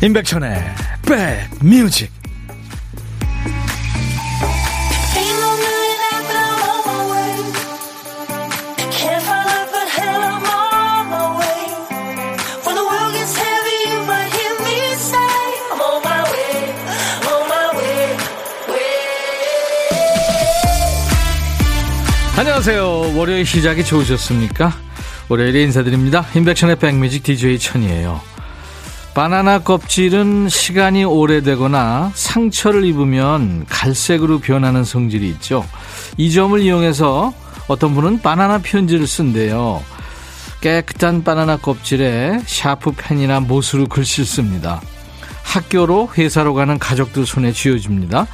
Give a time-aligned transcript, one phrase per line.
[0.00, 0.62] 임백천의
[1.60, 2.12] 백뮤직
[22.36, 23.16] 안녕하세요.
[23.16, 24.72] 월요일 시작이 좋으셨습니까?
[25.28, 26.24] 월요일에 인사드립니다.
[26.36, 28.37] 임백천의 백뮤직 DJ 천이에요.
[29.18, 35.64] 바나나 껍질은 시간이 오래되거나 상처를 입으면 갈색으로 변하는 성질이 있죠.
[36.16, 37.34] 이 점을 이용해서
[37.66, 39.82] 어떤 분은 바나나 편지를 쓴대요.
[40.60, 44.80] 깨끗한 바나나 껍질에 샤프 펜이나 못으로 글씨를 씁니다.
[45.42, 48.28] 학교로 회사로 가는 가족들 손에 쥐어줍니다.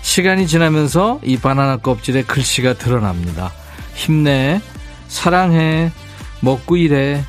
[0.00, 3.52] 시간이 지나면서 이 바나나 껍질에 글씨가 드러납니다.
[3.92, 4.62] 힘내,
[5.06, 5.92] 사랑해,
[6.40, 7.26] 먹고 일해,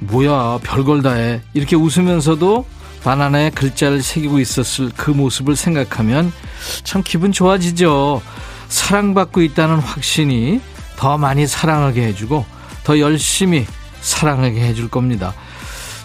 [0.00, 1.40] 뭐야 별걸 다 해.
[1.54, 2.66] 이렇게 웃으면서도
[3.02, 6.32] 바나나에 글자를 새기고 있었을 그 모습을 생각하면
[6.84, 8.22] 참 기분 좋아지죠.
[8.68, 10.60] 사랑받고 있다는 확신이
[10.96, 12.44] 더 많이 사랑하게 해주고
[12.84, 13.66] 더 열심히
[14.00, 15.34] 사랑하게 해줄 겁니다.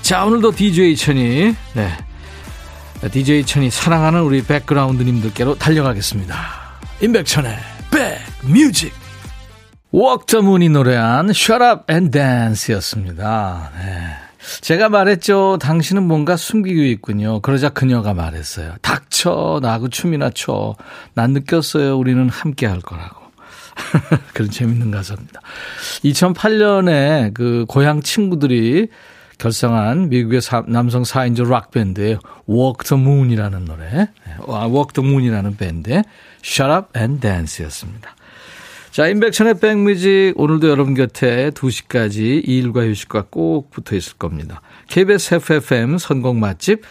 [0.01, 1.97] 자 오늘도 DJ 천이 네.
[3.11, 6.35] DJ 천이 사랑하는 우리 백그라운드님들께로 달려가겠습니다.
[7.01, 7.57] 임백천의
[7.91, 8.93] 백 뮤직
[9.97, 13.71] 웍더문이 노래한 Shut Up and Dance였습니다.
[13.77, 14.07] 네.
[14.59, 15.57] 제가 말했죠.
[15.61, 17.39] 당신은 뭔가 숨기고 있군요.
[17.39, 18.75] 그러자 그녀가 말했어요.
[18.81, 19.61] 닥쳐.
[19.61, 20.75] 나하고 춤이나 춰.
[21.13, 21.97] 난 느꼈어요.
[21.97, 23.21] 우리는 함께 할 거라고.
[24.35, 25.39] 그런 재밌는 가사입니다.
[26.03, 28.89] 2008년에 그 고향 친구들이
[29.37, 34.09] 결성한 미국의 남성 4인조 락밴드의 Walk the Moon이라는 노래.
[34.45, 36.03] Walk the Moon이라는 밴드의
[36.43, 38.13] Shut Up and Dance였습니다.
[38.95, 44.61] 자, 인백천의 백뮤직 오늘도 여러분 곁에 2시까지 일과 휴식과 꼭 붙어 있을 겁니다.
[44.87, 46.81] KBS FFM 선곡 맛집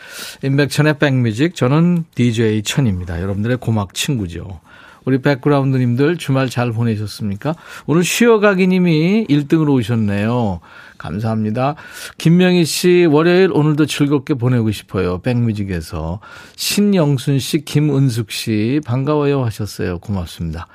[0.43, 3.23] 인백천의 백뮤직 저는 DJ 천입니다.
[3.23, 4.61] 여러분들의 고막 친구죠.
[5.05, 7.55] 우리 백그라운드님들 주말 잘 보내셨습니까?
[7.87, 10.61] 오늘 쉬어가기 님이 1등으로 오셨네요.
[10.99, 11.75] 감사합니다.
[12.17, 15.19] 김명희 씨, 월요일 오늘도 즐겁게 보내고 싶어요.
[15.19, 16.21] 백뮤직에서.
[16.57, 19.99] 신영순 씨, 김은숙 씨, 반가워요 하셨어요.
[19.99, 20.67] 고맙습니다.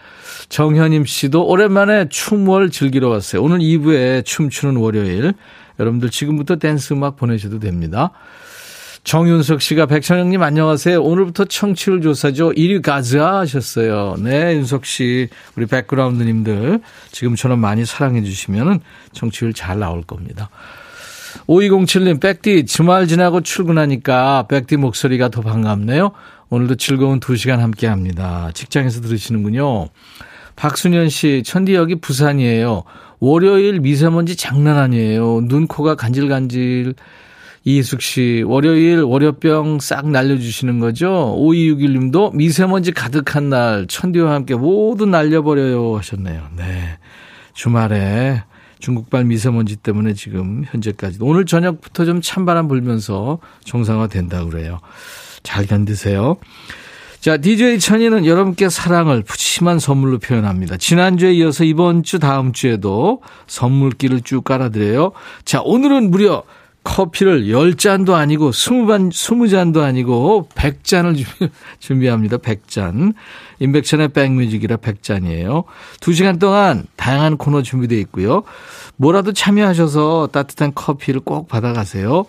[0.50, 3.42] 정현임 씨도 오랜만에 춤을 즐기러 왔어요.
[3.42, 5.34] 오늘 2부에 춤추는 월요일.
[5.80, 8.12] 여러분들 지금부터 댄스 음악 보내셔도 됩니다.
[9.10, 11.02] 정윤석 씨가 백천영님 안녕하세요.
[11.02, 12.52] 오늘부터 청취율 조사죠.
[12.52, 14.16] 1위 가즈아 하셨어요.
[14.20, 16.80] 네, 윤석 씨, 우리 백그라운드님들
[17.12, 18.82] 지금처럼 많이 사랑해 주시면
[19.12, 20.52] 청취율 잘 나올 겁니다.
[21.48, 26.12] 5207님, 백디 주말 지나고 출근하니까 백디 목소리가 더 반갑네요.
[26.52, 28.52] 오늘도 즐거운 2시간 함께 합니다.
[28.54, 29.88] 직장에서 들으시는군요.
[30.56, 32.84] 박순현 씨, 천디 여기 부산이에요.
[33.20, 35.42] 월요일 미세먼지 장난 아니에요.
[35.46, 36.94] 눈, 코가 간질간질.
[37.66, 41.34] 이숙 씨, 월요일 월요병 싹 날려주시는 거죠?
[41.38, 46.48] 5261 님도 미세먼지 가득한 날, 천디와 함께 모두 날려버려요 하셨네요.
[46.56, 46.98] 네.
[47.54, 48.44] 주말에
[48.80, 54.80] 중국발 미세먼지 때문에 지금 현재까지 오늘 저녁부터 좀 찬바람 불면서 정상화 된다고 그래요.
[55.44, 56.38] 잘 견디세요.
[57.20, 60.78] 자, DJ 천이는 여러분께 사랑을 푸짐한 선물로 표현합니다.
[60.78, 65.12] 지난주에 이어서 이번 주 다음 주에도 선물기를 쭉 깔아드려요.
[65.44, 66.44] 자, 오늘은 무려
[66.84, 71.24] 커피를 10잔도 아니고 20반, 20잔도 아니고 100잔을
[71.80, 72.38] 준비합니다.
[72.38, 73.14] 100잔.
[73.60, 75.66] 인백션의 백뮤직이라 100잔이에요.
[76.00, 78.44] 2시간 동안 다양한 코너 준비되어 있고요.
[78.96, 82.26] 뭐라도 참여하셔서 따뜻한 커피를 꼭 받아가세요.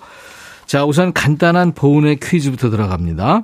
[0.67, 3.43] 자, 우선 간단한 보은의 퀴즈부터 들어갑니다.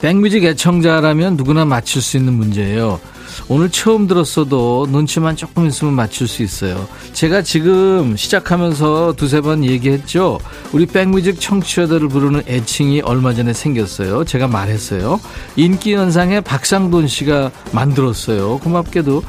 [0.00, 3.00] 백뮤직 애청자라면 누구나 맞출 수 있는 문제예요.
[3.48, 6.88] 오늘 처음 들었어도 눈치만 조금 있으면 맞출 수 있어요.
[7.12, 10.38] 제가 지금 시작하면서 두세 번 얘기했죠.
[10.72, 14.24] 우리 백뮤직 청취자들을 부르는 애칭이 얼마 전에 생겼어요.
[14.24, 15.20] 제가 말했어요.
[15.56, 18.58] 인기 연상에 박상돈 씨가 만들었어요.
[18.58, 19.22] 고맙게도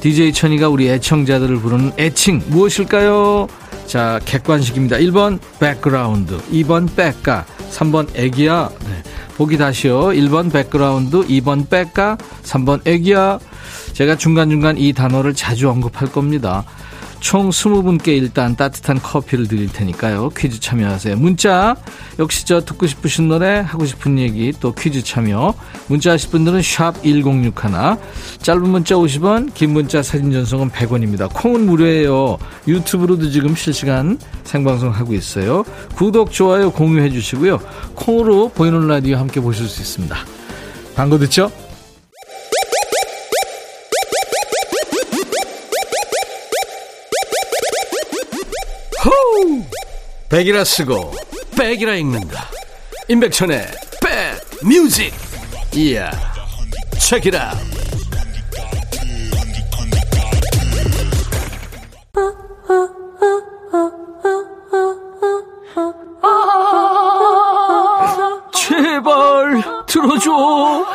[0.00, 3.48] DJ 천이가 우리 애청자들을 부르는 애칭 무엇일까요?
[3.92, 4.96] 자, 객관식입니다.
[4.96, 8.70] 1번 백그라운드, 2번 백가, 3번 애기야.
[8.86, 9.02] 네.
[9.36, 10.04] 보기 다시요.
[10.04, 13.38] 1번 백그라운드, 2번 백가, 3번 애기야.
[13.92, 16.64] 제가 중간중간 이 단어를 자주 언급할 겁니다.
[17.22, 20.30] 총 20분께 일단 따뜻한 커피를 드릴 테니까요.
[20.36, 21.16] 퀴즈 참여하세요.
[21.16, 21.76] 문자,
[22.18, 25.54] 역시 저 듣고 싶으신 노래, 하고 싶은 얘기, 또 퀴즈 참여.
[25.86, 27.52] 문자 하실 분들은 샵 1061,
[28.42, 31.32] 짧은 문자 50원, 긴 문자 사진 전송은 100원입니다.
[31.32, 32.38] 콩은 무료예요.
[32.66, 35.64] 유튜브로도 지금 실시간 생방송 하고 있어요.
[35.94, 37.60] 구독, 좋아요, 공유해 주시고요.
[37.94, 40.16] 콩으로 보이는 라디오 함께 보실 수 있습니다.
[40.96, 41.52] 광고 듣죠?
[50.32, 51.12] 백이라 쓰고
[51.58, 52.46] 백이라 읽는다.
[53.06, 53.70] 임백천의
[54.00, 55.12] 백뮤직.
[55.74, 56.10] 이야
[56.98, 57.52] 책이라
[68.54, 70.86] 제발 들어줘.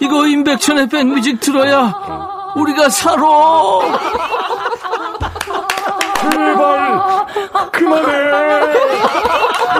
[0.00, 1.94] 이거 임백천의 백뮤직 들어야
[2.56, 3.22] 우리가 살아.
[6.22, 7.23] 제발
[7.72, 8.12] 그만해.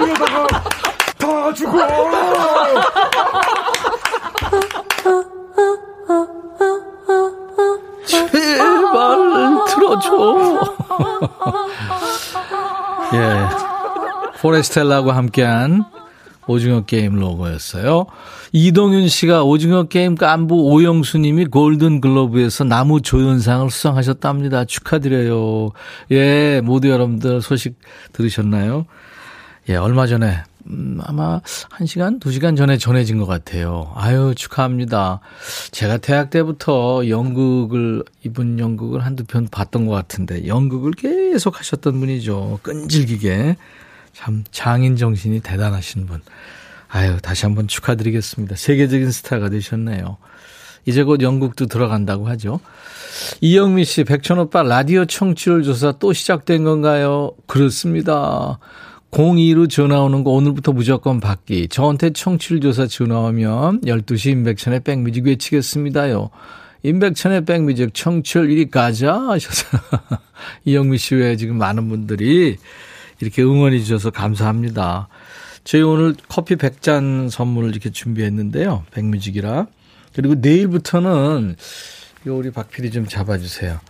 [0.04, 0.46] 이러다가
[1.18, 1.78] 다 죽어
[8.06, 10.60] 제발 들어줘.
[13.14, 13.48] 예.
[14.40, 15.84] 포레스텔라와 함께한
[16.46, 18.06] 오징어 게임 로고였어요.
[18.52, 24.64] 이동윤 씨가 오징어 게임 깐부 오영수 님이 골든 글로브에서 나무 조연상을 수상하셨답니다.
[24.64, 25.70] 축하드려요.
[26.10, 27.78] 예, 모두 여러분들 소식
[28.12, 28.86] 들으셨나요?
[29.68, 33.92] 예, 얼마 전에 음, 아마 1시간, 2시간 전에 전해진 것 같아요.
[33.94, 35.20] 아유, 축하합니다.
[35.72, 42.60] 제가 대학 때부터 연극을, 이분 연극을 한두 편 봤던 것 같은데, 연극을 계속 하셨던 분이죠.
[42.62, 43.56] 끈질기게.
[44.14, 46.20] 참 장인 정신이 대단하신 분.
[46.88, 48.56] 아유, 다시 한번 축하드리겠습니다.
[48.56, 50.16] 세계적인 스타가 되셨네요.
[50.86, 52.60] 이제 곧 영국도 들어간다고 하죠.
[53.40, 57.32] 이영미 씨, 백천 오빠 라디오 청취율 조사 또 시작된 건가요?
[57.46, 58.58] 그렇습니다.
[59.10, 61.68] 02로 전화 오는 거 오늘부터 무조건 받기.
[61.68, 66.30] 저한테 청취율 조사 전화 오면 12시 임백천의 백뮤직 외치겠습니다요.
[66.82, 69.66] 임백천의 백뮤직 청취율 1위 가자 하셔서
[70.66, 72.58] 이영미 씨 외에 지금 많은 분들이
[73.20, 75.08] 이렇게 응원해 주셔서 감사합니다.
[75.64, 78.84] 저희 오늘 커피 100잔 선물을 이렇게 준비했는데요.
[78.90, 79.66] 백뮤직이라.
[80.14, 81.56] 그리고 내일부터는
[82.26, 83.80] 요 우리 박 PD 좀 잡아주세요.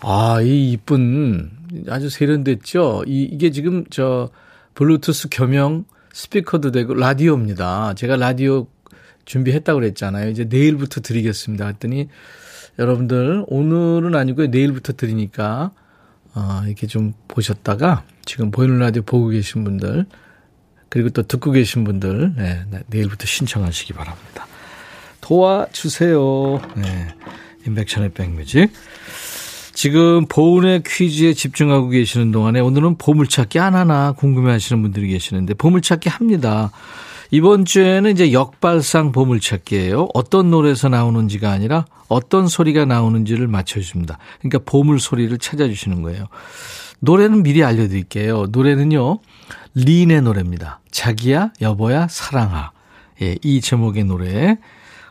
[0.00, 1.50] 아, 이 이쁜
[1.88, 3.04] 아주 세련됐죠?
[3.06, 4.30] 이, 이게 지금 저
[4.74, 7.94] 블루투스 겸용 스피커도 되고 라디오입니다.
[7.94, 8.66] 제가 라디오
[9.24, 10.30] 준비했다고 그랬잖아요.
[10.30, 11.66] 이제 내일부터 드리겠습니다.
[11.66, 12.08] 했더니
[12.78, 14.48] 여러분들 오늘은 아니고요.
[14.48, 15.72] 내일부터 드리니까
[16.38, 20.06] 어, 이렇게 좀 보셨다가 지금 보이는 라디오 보고 계신 분들
[20.88, 24.46] 그리고 또 듣고 계신 분들 네, 내일부터 신청하시기 바랍니다.
[25.20, 26.60] 도와주세요.
[26.76, 27.08] 네.
[27.66, 28.70] 인백션의 백뮤직.
[29.74, 36.08] 지금 보은의 퀴즈에 집중하고 계시는 동안에 오늘은 보물찾기 안 하나 궁금해 하시는 분들이 계시는데 보물찾기
[36.08, 36.70] 합니다.
[37.30, 40.08] 이번 주에는 이제 역발상 보물찾기예요.
[40.14, 44.18] 어떤 노래에서 나오는지가 아니라 어떤 소리가 나오는지를 맞춰줍니다.
[44.38, 46.26] 그러니까 보물 소리를 찾아주시는 거예요.
[47.00, 48.46] 노래는 미리 알려드릴게요.
[48.50, 49.18] 노래는요,
[49.74, 50.80] 린의 노래입니다.
[50.90, 52.72] 자기야, 여보야, 사랑아.
[53.22, 54.56] 예, 이 제목의 노래에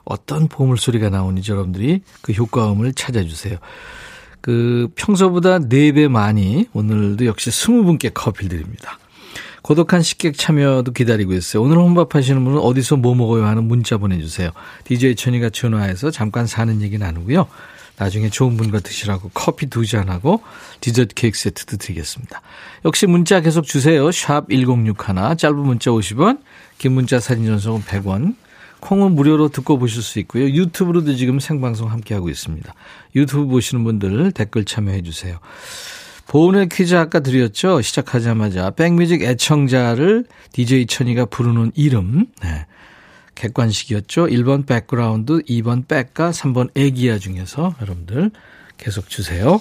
[0.03, 3.57] 어떤 보물 소리가 나오는지 여러분들이 그 효과음을 찾아주세요.
[4.41, 8.97] 그 평소보다 4배 많이 오늘도 역시 20분께 커피 드립니다.
[9.67, 11.61] 고독한 식객 참여도 기다리고 있어요.
[11.61, 14.51] 오늘 혼밥하시는 분은 어디서 뭐 먹어요 하는 문자 보내주세요.
[14.85, 17.45] DJ 천이가 전화해서 잠깐 사는 얘기 나누고요.
[17.97, 20.41] 나중에 좋은 분과 드시라고 커피 두 잔하고
[20.79, 22.41] 디저트 케이크 세트도 드리겠습니다.
[22.85, 24.09] 역시 문자 계속 주세요.
[24.09, 26.39] 샵 1061, 짧은 문자 50원,
[26.77, 28.35] 긴 문자 사진 전송은 100원,
[28.79, 30.45] 콩은 무료로 듣고 보실 수 있고요.
[30.45, 32.73] 유튜브로도 지금 생방송 함께하고 있습니다.
[33.15, 35.39] 유튜브 보시는 분들 댓글 참여해 주세요.
[36.27, 37.81] 보은의 퀴즈 아까 드렸죠?
[37.81, 42.27] 시작하자마자 백뮤직 애청자를 DJ 천이가 부르는 이름.
[42.43, 42.65] 네.
[43.35, 44.27] 객관식이었죠.
[44.27, 48.31] 1번 백그라운드, 2번 백과 3번 애기야 중에서 여러분들
[48.77, 49.59] 계속 주세요.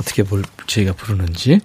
[0.00, 1.60] 어떻게 볼, 저희가 부르는지.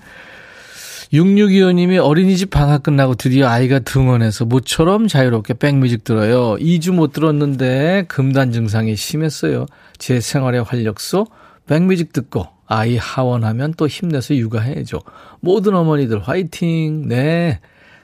[1.14, 6.56] 6625님이 어린이집 방학 끝나고 드디어 아이가 등원해서 모처럼 자유롭게 백뮤직 들어요.
[6.58, 9.66] 2주 못 들었는데 금단 증상이 심했어요.
[9.98, 11.26] 제 생활의 활력소
[11.66, 15.00] 백뮤직 듣고 아이 하원하면 또 힘내서 육아해야죠.
[15.40, 17.08] 모든 어머니들 화이팅.
[17.08, 17.60] 네.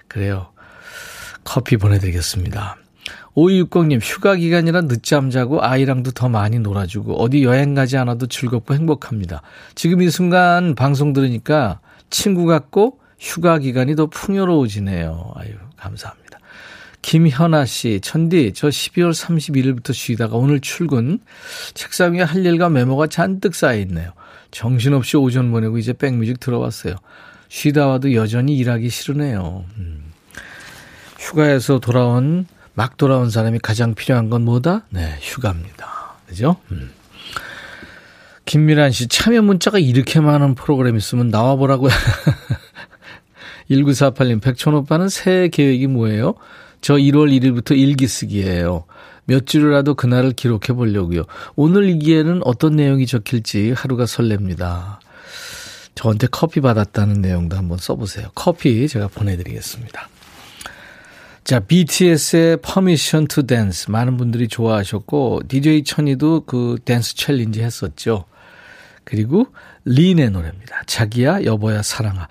[0.08, 0.48] 그래요.
[1.44, 2.76] 커피 보내드리겠습니다.
[3.36, 9.44] 5260님, 휴가 기간이라 늦잠 자고 아이랑도 더 많이 놀아주고 어디 여행 가지 않아도 즐겁고 행복합니다.
[9.76, 11.80] 지금 이 순간 방송 들으니까
[12.10, 15.34] 친구 같고 휴가 기간이 더 풍요로워지네요.
[15.36, 16.40] 아유, 감사합니다.
[17.04, 21.20] 김현아 씨, 천디, 저 12월 31일부터 쉬다가 오늘 출근.
[21.76, 24.12] 책상 위에 할 일과 메모가 잔뜩 쌓여 있네요.
[24.56, 26.96] 정신없이 오전 보내고 이제 백뮤직 들어왔어요.
[27.50, 29.66] 쉬다 와도 여전히 일하기 싫으네요.
[29.78, 30.14] 음.
[31.20, 34.86] 휴가에서 돌아온, 막 돌아온 사람이 가장 필요한 건 뭐다?
[34.92, 36.16] 네, 휴가입니다.
[36.26, 36.56] 그죠?
[36.72, 36.90] 음.
[38.46, 41.92] 김미란 씨, 참여 문자가 이렇게 많은 프로그램 있으면 나와보라고요.
[43.70, 46.36] 1948님, 백촌 오빠는 새해 계획이 뭐예요?
[46.80, 48.86] 저 1월 1일부터 일기 쓰기예요.
[49.26, 51.24] 몇 줄이라도 그날을 기록해 보려고요.
[51.56, 55.00] 오늘 일기에는 어떤 내용이 적힐지 하루가 설렙니다.
[55.96, 58.30] 저한테 커피 받았다는 내용도 한번 써보세요.
[58.36, 60.10] 커피 제가 보내드리겠습니다.
[61.44, 68.26] 자, BTS의 Permission to Dance 많은 분들이 좋아하셨고 DJ 천이도 그 댄스 챌린지 했었죠.
[69.04, 69.46] 그리고
[69.86, 70.82] 린의 노래입니다.
[70.88, 72.28] 자기야 여보야 사랑아.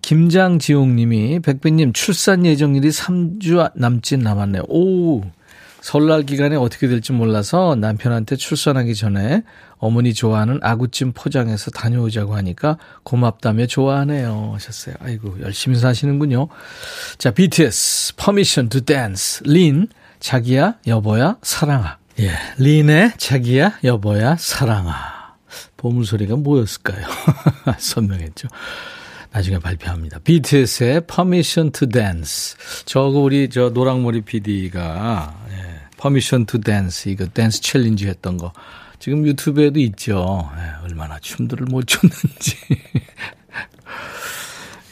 [0.00, 4.62] 김장지용 님이 백빈님 출산 예정일이 3주 남짓 남았네요.
[4.68, 5.20] 오.
[5.84, 9.42] 설날 기간에 어떻게 될지 몰라서 남편한테 출산하기 전에
[9.76, 14.52] 어머니 좋아하는 아구찜 포장해서 다녀오자고 하니까 고맙다며 좋아하네요.
[14.54, 14.94] 하셨어요.
[15.00, 16.48] 아이고, 열심히 사시는군요.
[17.18, 19.88] 자, BTS, Permission to Dance, 린,
[20.20, 21.98] 자기야, 여보야, 사랑아.
[22.18, 25.34] 예, 린의 자기야, 여보야, 사랑아.
[25.76, 27.06] 보물소리가 뭐였을까요?
[27.76, 28.48] 선명했죠.
[29.32, 30.20] 나중에 발표합니다.
[30.20, 32.56] BTS의 Permission to Dance.
[32.86, 35.43] 저거 우리 저 노랑머리 PD가
[36.04, 38.52] 예, Permission to Dance 이거 댄스 챌린지 했던 거
[38.98, 40.50] 지금 유튜브에도 있죠.
[40.56, 42.56] 예, 얼마나 춤들을 못 췄는지.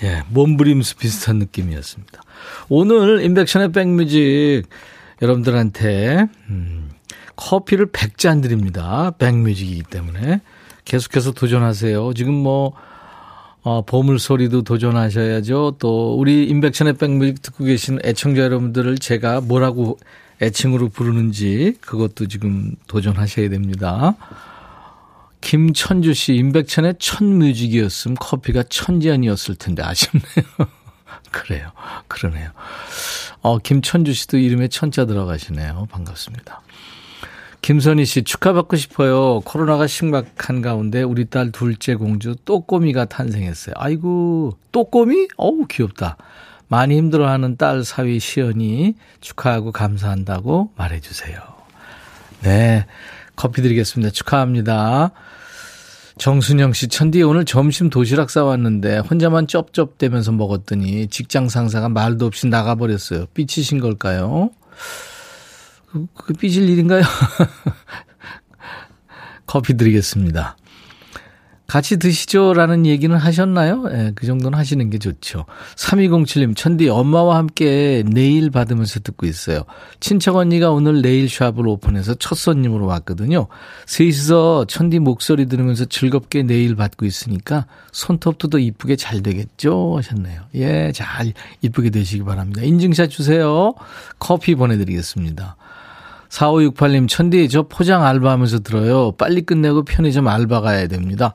[0.04, 2.22] 예, 몸부림수 비슷한 느낌이었습니다.
[2.68, 4.64] 오늘 인백션의 백뮤직
[5.20, 6.90] 여러분들한테 음,
[7.36, 9.12] 커피를 100잔 드립니다.
[9.18, 10.40] 백뮤직이기 때문에
[10.84, 12.14] 계속해서 도전하세요.
[12.14, 12.72] 지금 뭐
[13.62, 15.76] 어, 보물 소리도 도전하셔야죠.
[15.78, 19.98] 또 우리 인백션의 백뮤직 듣고 계신 애청자 여러분들을 제가 뭐라고
[20.42, 24.16] 애칭으로 부르는지 그것도 지금 도전하셔야 됩니다.
[25.40, 30.24] 김천주 씨, 임백천의 첫 뮤직이었음 커피가 천지연이었을 텐데 아쉽네요.
[31.30, 31.70] 그래요.
[32.08, 32.50] 그러네요.
[33.40, 35.88] 어, 김천주 씨도 이름에 천자 들어가시네요.
[35.90, 36.60] 반갑습니다.
[37.62, 39.40] 김선희 씨 축하받고 싶어요.
[39.40, 43.74] 코로나가 심각한 가운데 우리 딸 둘째 공주 또꼬미가 탄생했어요.
[43.78, 45.28] 아이고 또꼬미?
[45.36, 46.16] 어우 귀엽다.
[46.72, 51.38] 많이 힘들어하는 딸 사위 시연이 축하하고 감사한다고 말해주세요.
[52.44, 52.86] 네
[53.36, 54.10] 커피 드리겠습니다.
[54.10, 55.10] 축하합니다.
[56.16, 63.26] 정순영 씨, 천디 오늘 점심 도시락 싸왔는데 혼자만 쩝쩝대면서 먹었더니 직장 상사가 말도 없이 나가버렸어요.
[63.34, 64.48] 삐치신 걸까요?
[65.90, 67.02] 그, 그 삐질 일인가요?
[69.44, 70.56] 커피 드리겠습니다.
[71.72, 73.86] 같이 드시죠라는 얘기는 하셨나요?
[73.92, 75.46] 예, 그 정도는 하시는 게 좋죠.
[75.76, 79.62] 3207님, 천디 엄마와 함께 네일 받으면서 듣고 있어요.
[79.98, 83.46] 친척 언니가 오늘 네일샵을 오픈해서 첫 손님으로 왔거든요.
[83.86, 89.96] 셋이서 천디 목소리 들으면서 즐겁게 네일 받고 있으니까 손톱도 더 이쁘게 잘 되겠죠?
[89.96, 90.42] 하셨네요.
[90.56, 92.60] 예, 잘 이쁘게 되시기 바랍니다.
[92.60, 93.72] 인증샷 주세요.
[94.18, 95.56] 커피 보내드리겠습니다.
[96.32, 99.12] 4568님, 천디, 저 포장 알바하면서 들어요.
[99.12, 101.34] 빨리 끝내고 편의점 알바 가야 됩니다.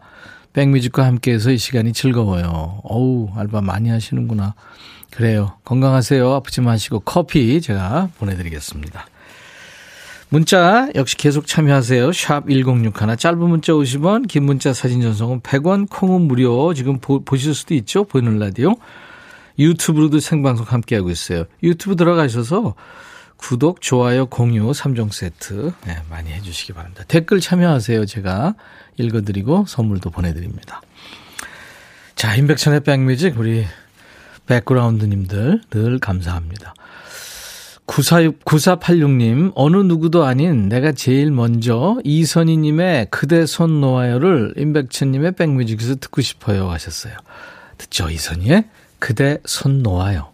[0.54, 2.82] 백뮤직과 함께해서 이 시간이 즐거워요.
[2.84, 4.56] 어우, 알바 많이 하시는구나.
[5.12, 5.54] 그래요.
[5.66, 6.34] 건강하세요.
[6.34, 9.06] 아프지 마시고 커피 제가 보내드리겠습니다.
[10.30, 12.12] 문자 역시 계속 참여하세요.
[12.12, 16.74] 샵 1061, 짧은 문자 50원, 긴 문자 사진 전송은 100원, 콩은 무료.
[16.74, 18.04] 지금 보, 보실 수도 있죠.
[18.04, 18.74] 보이는 라디오.
[19.60, 21.46] 유튜브로도 생방송 함께하고 있어요.
[21.62, 22.74] 유튜브 들어가셔서
[23.38, 27.03] 구독, 좋아요, 공유 3종 세트 네, 많이 해주시기 바랍니다.
[27.08, 28.06] 댓글 참여하세요.
[28.06, 28.56] 제가
[28.98, 30.82] 읽어드리고 선물도 보내드립니다.
[32.15, 33.65] 자, 임백천의 백뮤직 우리
[34.48, 36.74] 백그라운드님들 늘 감사합니다.
[37.86, 46.22] 94, 9486님, 어느 누구도 아닌 내가 제일 먼저 이선희님의 그대 손 놓아요를 임백천님의 백뮤직에서 듣고
[46.22, 47.13] 싶어요 하셨어요.
[47.77, 48.65] 듣죠, 이선희의
[49.00, 50.34] 그대 손 놓아요.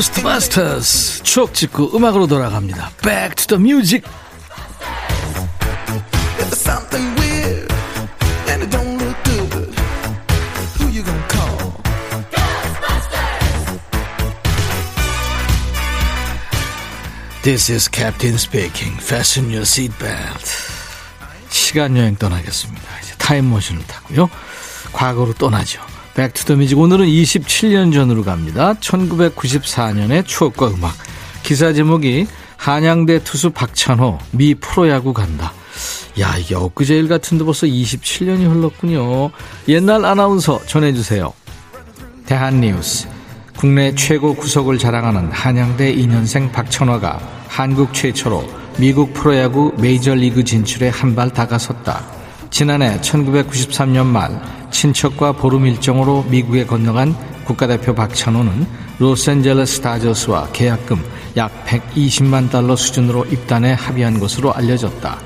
[0.00, 2.90] 고스트바스터스 추억 찍고 음악으로 돌아갑니다.
[3.02, 4.08] Back to the music.
[17.42, 18.98] This is Captain speaking.
[19.02, 20.46] Fasten your seatbelt.
[21.50, 22.82] 시간 여행 떠나겠습니다.
[23.02, 24.30] 이제 타임머신을 타고요.
[24.92, 25.89] 과거로 떠나죠.
[26.20, 28.74] Back to the Music 오늘은 27년 전으로 갑니다.
[28.74, 30.92] 1994년의 추억과 음악.
[31.42, 32.26] 기사 제목이
[32.58, 35.54] 한양대 투수 박찬호 미 프로야구 간다.
[36.20, 39.30] 야 이게 엊그제 일 같은데 벌써 27년이 흘렀군요.
[39.68, 41.32] 옛날 아나운서 전해주세요.
[42.26, 43.08] 대한뉴스
[43.56, 48.46] 국내 최고 구속을 자랑하는 한양대 2년생 박찬호가 한국 최초로
[48.78, 52.19] 미국 프로야구 메이저리그 진출에 한 발 다가섰다.
[52.50, 57.14] 지난해 1993년 말 친척과 보름 일정으로 미국에 건너간
[57.44, 58.66] 국가대표 박찬호는
[58.98, 61.02] 로스앤젤레스 다저스와 계약금
[61.36, 65.18] 약 120만 달러 수준으로 입단에 합의한 것으로 알려졌다.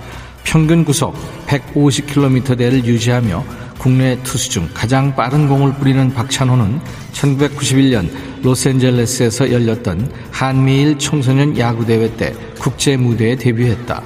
[0.44, 1.14] 평균 구속
[1.46, 3.44] 150km대를 유지하며
[3.78, 6.80] 국내 투수 중 가장 빠른 공을 뿌리는 박찬호는
[7.12, 8.08] 1991년
[8.42, 14.02] 로스앤젤레스에서 열렸던 한미일 청소년 야구대회 때 국제 무대에 데뷔했다.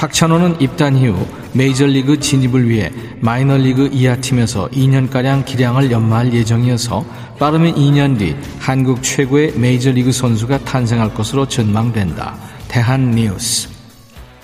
[0.00, 2.90] 박찬호는 입단 이후 메이저리그 진입을 위해
[3.20, 7.04] 마이너리그 이하 팀에서 2년가량 기량을 연마할 예정이어서
[7.38, 12.34] 빠르면 2년 뒤 한국 최고의 메이저리그 선수가 탄생할 것으로 전망된다.
[12.68, 13.68] 대한뉴스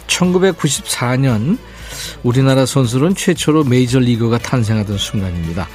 [0.09, 1.57] 1994년
[2.23, 5.69] 우리나라 선수는 최초로 메이저리그가 탄생하던 순간입니다.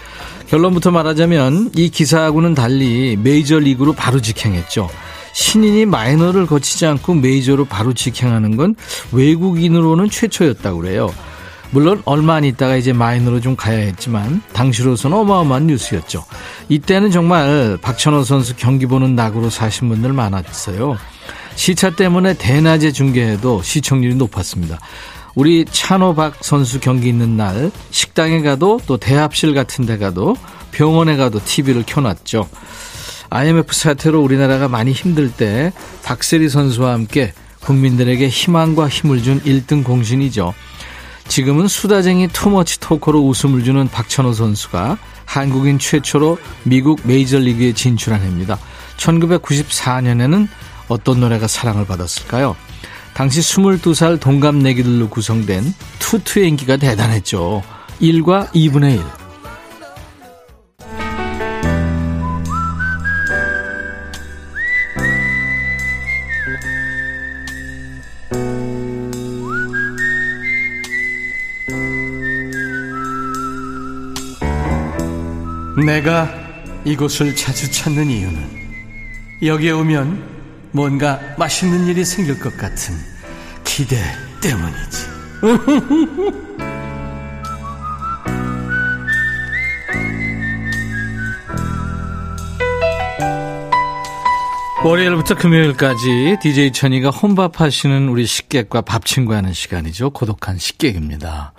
[0.48, 4.92] 결론부터 말하자면 이 기사하고는 달리 메이저리그로 바로 직행했죠.
[5.34, 8.76] 신인이 마이너를 거치지 않고 메이저로 바로 직행하는 건
[9.12, 11.14] 외국인으로는 최초였다고 그래요.
[11.72, 16.26] 물론 얼마 안 있다가 이제 마이너로 좀 가야 했지만 당시로서는 어마어마한 뉴스였죠.
[16.68, 20.98] 이때는 정말 박찬호 선수 경기 보는 낙으로 사신 분들 많았어요.
[21.56, 24.80] 시차 때문에 대낮에 중계해도 시청률이 높았습니다.
[25.34, 30.36] 우리 찬호박 선수 경기 있는 날 식당에 가도 또 대합실 같은 데 가도
[30.72, 32.50] 병원에 가도 TV를 켜놨죠.
[33.32, 35.72] IMF 사태로 우리나라가 많이 힘들 때
[36.04, 40.54] 박세리 선수와 함께 국민들에게 희망과 힘을 준 1등 공신이죠.
[41.30, 48.60] 지금은 수다쟁이 투머치 토커로 웃음을 주는 박찬호 선수가 한국인 최초로 미국 메이저리그에 진출한 해입니다.
[48.98, 50.50] 1994년에는
[50.89, 52.58] 어떤 노래가 사랑을 받았을까요?
[53.13, 57.63] 당시 22살 동갑내기들로 구성된 투투의 인기가 대단했죠.
[58.02, 59.20] 1과 2분의 1.
[75.86, 76.30] 내가
[76.86, 78.62] 이곳을 자주 찾는 이유는
[79.44, 80.24] 여기에 오면
[80.72, 82.96] 뭔가 맛있는 일이 생길 것 같은
[83.63, 83.98] 기대
[84.41, 85.12] 때문이지.
[94.84, 100.10] 월요일부터 금요일까지 DJ 천이가 혼밥하시는 우리 식객과 밥 친구하는 시간이죠.
[100.10, 101.54] 고독한 식객입니다.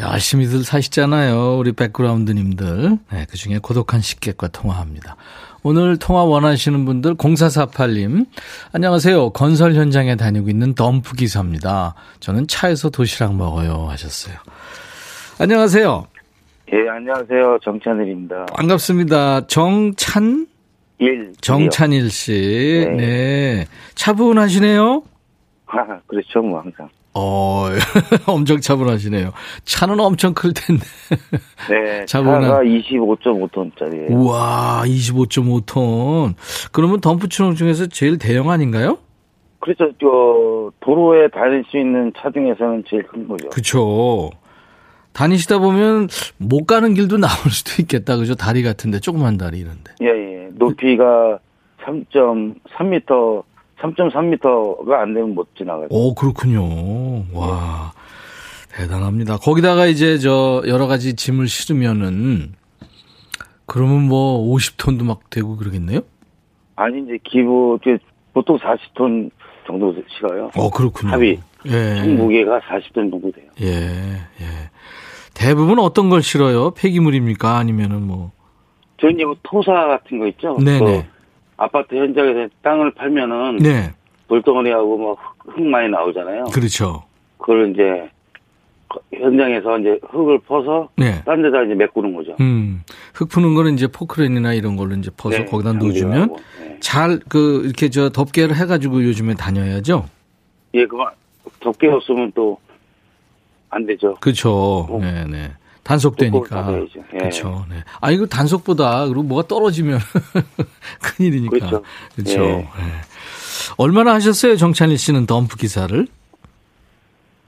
[0.00, 1.58] 열심히들 사시잖아요.
[1.58, 2.98] 우리 백그라운드님들.
[3.12, 5.16] 네, 그 중에 고독한 식객과 통화합니다.
[5.62, 8.26] 오늘 통화 원하시는 분들 0448님.
[8.72, 9.30] 안녕하세요.
[9.30, 11.94] 건설 현장에 다니고 있는 덤프 기사입니다.
[12.20, 13.88] 저는 차에서 도시락 먹어요.
[13.90, 14.36] 하셨어요.
[15.38, 16.06] 안녕하세요.
[16.72, 17.58] 예, 안녕하세요.
[17.62, 18.46] 정찬일입니다.
[18.54, 19.46] 반갑습니다.
[19.48, 20.46] 정찬?
[20.98, 21.32] 일.
[21.40, 22.86] 정찬일 씨.
[22.96, 22.96] 네.
[22.96, 23.66] 네.
[23.94, 25.02] 차분하시네요.
[25.66, 26.88] 아, 그렇죠, 뭐, 항상.
[27.14, 27.66] 어,
[28.26, 29.32] 엄청 차분하시네요.
[29.64, 30.84] 차는 엄청 클 텐데.
[31.68, 32.42] 네, 차분한.
[32.42, 36.34] 차가 25.5톤짜리예요 우와, 25.5톤.
[36.72, 38.98] 그러면 덤프 트럭 중에서 제일 대형 아닌가요?
[39.58, 39.90] 그렇죠.
[40.00, 43.48] 저, 도로에 다닐 수 있는 차 중에서는 제일 큰 거죠.
[43.50, 44.30] 그쵸.
[45.12, 48.16] 다니시다 보면 못 가는 길도 나올 수도 있겠다.
[48.16, 48.36] 그죠?
[48.36, 49.92] 다리 같은데, 조그만 다리 이런데.
[50.00, 50.48] 예, 예.
[50.54, 51.38] 높이가
[51.84, 53.42] 3.3m,
[53.80, 55.88] 3.3m가 안 되면 못 지나가요.
[55.90, 56.62] 오, 그렇군요.
[57.32, 57.92] 와,
[58.72, 59.38] 대단합니다.
[59.38, 62.52] 거기다가 이제 저 여러 가지 짐을 실으면은
[63.66, 66.00] 그러면 뭐 50톤도 막 되고 그러겠네요?
[66.76, 67.78] 아니, 이제 기부,
[68.32, 69.30] 보통 40톤
[69.66, 70.50] 정도 실어요.
[70.56, 71.12] 어, 그렇군요.
[71.12, 71.38] 합의.
[71.66, 71.96] 예.
[71.96, 73.46] 총 무게가 40톤 정도 돼요.
[73.60, 74.70] 예, 예.
[75.34, 76.72] 대부분 어떤 걸 실어요?
[76.72, 77.56] 폐기물입니까?
[77.56, 78.32] 아니면은 뭐.
[79.00, 80.56] 저는 이제 뭐 토사 같은 거 있죠?
[80.58, 81.06] 네네.
[81.60, 83.92] 그 아파트 현장에서 땅을 팔면은 네.
[84.28, 86.44] 돌덩어리하고 뭐흙 많이 나오잖아요.
[86.44, 87.04] 그렇죠.
[87.38, 88.08] 그걸 이제
[89.14, 91.22] 현장에서 이제 흙을 퍼서 네.
[91.24, 92.34] 딴 데다 이제 메꾸는 거죠.
[92.40, 92.82] 음.
[93.14, 95.74] 흙 푸는 거는 이제 포크레인이나 이런 걸로 이제 퍼서 네, 거기다.
[95.74, 96.78] 넣어주면 네.
[96.80, 100.08] 잘그 이렇게 저 덮개를 해가지고 요즘에 다녀야죠.
[100.74, 101.08] 예, 그만
[101.60, 102.58] 덮개 없으면 또
[103.70, 104.16] 안 되죠.
[104.20, 104.50] 그렇죠.
[104.90, 104.98] 어.
[105.00, 105.52] 네네.
[105.90, 106.72] 단속되니까.
[107.14, 107.18] 예.
[107.18, 107.66] 그렇죠.
[107.68, 107.76] 네.
[108.00, 109.98] 아 이거 단속보다 그리고 뭐가 떨어지면
[111.02, 111.50] 큰일이니까.
[111.50, 111.82] 그렇죠.
[112.14, 112.44] 그렇죠.
[112.44, 112.56] 예.
[112.56, 112.68] 네.
[113.76, 116.06] 얼마나 하셨어요, 정찬일 씨는 덤프 기사를?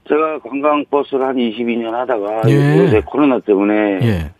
[0.09, 2.79] 제가 관광버스를 한 22년 하다가 예.
[2.79, 4.31] 요새 코로나 때문에 예.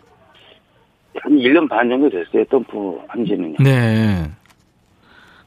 [1.21, 3.55] 한 1년 반 정도 됐어요, 덤프 한 지는요.
[3.59, 4.29] 네.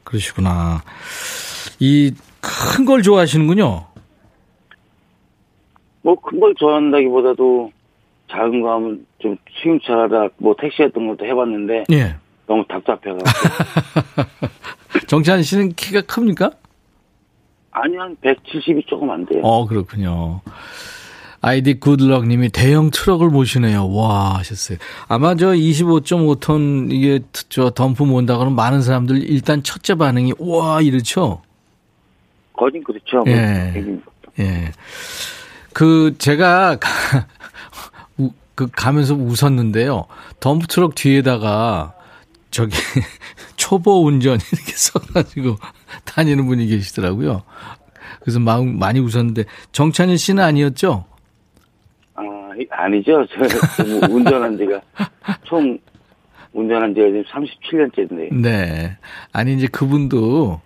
[0.03, 0.81] 그러시구나.
[1.79, 3.85] 이 큰 걸 좋아하시는군요.
[6.03, 7.71] 뭐, 큰 걸 좋아한다기보다도
[8.31, 12.15] 작은 거 하면 좀 시음차라다 뭐 택시 같은 것도 해봤는데 예.
[12.45, 13.25] 너무 답답해가지고.
[15.07, 16.51] 정찬 씨는 키가 큽니까?
[17.71, 19.41] 아니, 한 170이 조금 안 돼요.
[19.43, 20.41] 어, 그렇군요.
[21.41, 23.93] 아이디 굿럭 님이 대형 트럭을 모시네요.
[23.93, 24.79] 와, 하셨어요.
[25.07, 31.41] 아마 저 25.5톤 이게 저 덤프 몬다 그러면 많은 사람들 일단 첫째 반응이 와, 이렇죠?
[32.53, 33.17] 거진 그렇죠.
[33.17, 33.73] 뭐 예.
[34.39, 34.71] 예.
[35.73, 36.77] 그 제가 우-
[38.57, 40.05] 그 가면서 웃었는데요.
[40.39, 41.93] 덤프 트럭 뒤에다가
[42.49, 42.75] 저기
[43.55, 45.57] 초보 운전 이렇게 써가지고
[46.05, 47.43] 다니는 분이 계시더라고요.
[48.21, 49.43] 그래서 마음 많이 웃었는데
[49.73, 51.05] 정찬일 씨는 아니었죠?
[52.15, 52.21] 아,
[52.59, 53.23] 이- 아니죠.
[53.29, 54.81] 저 운전한 지가
[55.43, 55.77] 총
[56.51, 58.33] 운전한 지가 지금 37년째인데.
[58.41, 58.97] 네.
[59.33, 60.59] 아니 이제 그분도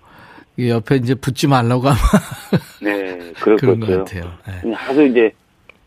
[0.56, 1.98] 이 옆에 이제 붙지 말라고 아마
[2.82, 4.32] 네, 그럴 그런 것것 같아요.
[4.64, 4.72] 네.
[4.74, 5.30] 하도 이제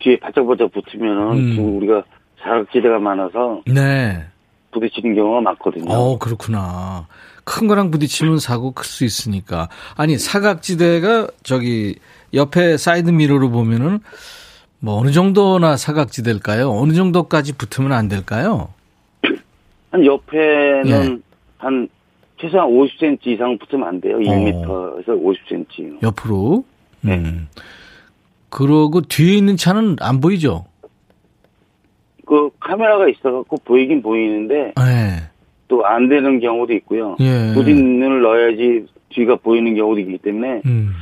[0.04, 1.76] 뒤에 바짝바짝 붙으면은 음.
[1.78, 2.04] 우리가
[2.42, 4.24] 사각지대가 많아서 네.
[4.72, 5.90] 부딪히는 경우가 많거든요.
[5.90, 7.06] 어, 그렇구나.
[7.44, 9.68] 큰 거랑 부딪히면 사고 클 수 있으니까.
[9.96, 11.96] 아니, 사각지대가 저기
[12.34, 14.00] 옆에 사이드 미러로 보면은
[14.80, 16.70] 뭐 어느 정도나 사각지대일까요?
[16.70, 18.68] 어느 정도까지 붙으면 안 될까요?
[19.90, 21.18] 한 옆에는 예.
[21.56, 21.88] 한
[22.40, 24.16] 최소한 50cm 이상 붙으면 안 돼요.
[24.16, 24.18] 어.
[24.18, 26.02] 1m에서 50cm.
[26.02, 26.64] 옆으로.
[27.00, 27.16] 네.
[27.16, 27.48] 음.
[28.54, 30.64] 그러고 뒤에 있는 차는 안 보이죠?
[32.24, 35.22] 그 카메라가 있어갖고 보이긴 보이는데 네.
[35.66, 37.16] 또안 되는 경우도 있고요.
[37.18, 37.52] 예.
[37.52, 40.92] 부진을 넣어야지 뒤가 보이는 경우도 있기 때문에 음.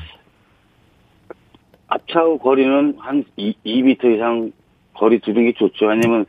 [1.89, 4.51] 앞차하고 거리는 한 2, 2m 이상
[4.95, 5.89] 거리 두는 게 좋죠.
[5.89, 6.25] 왜냐면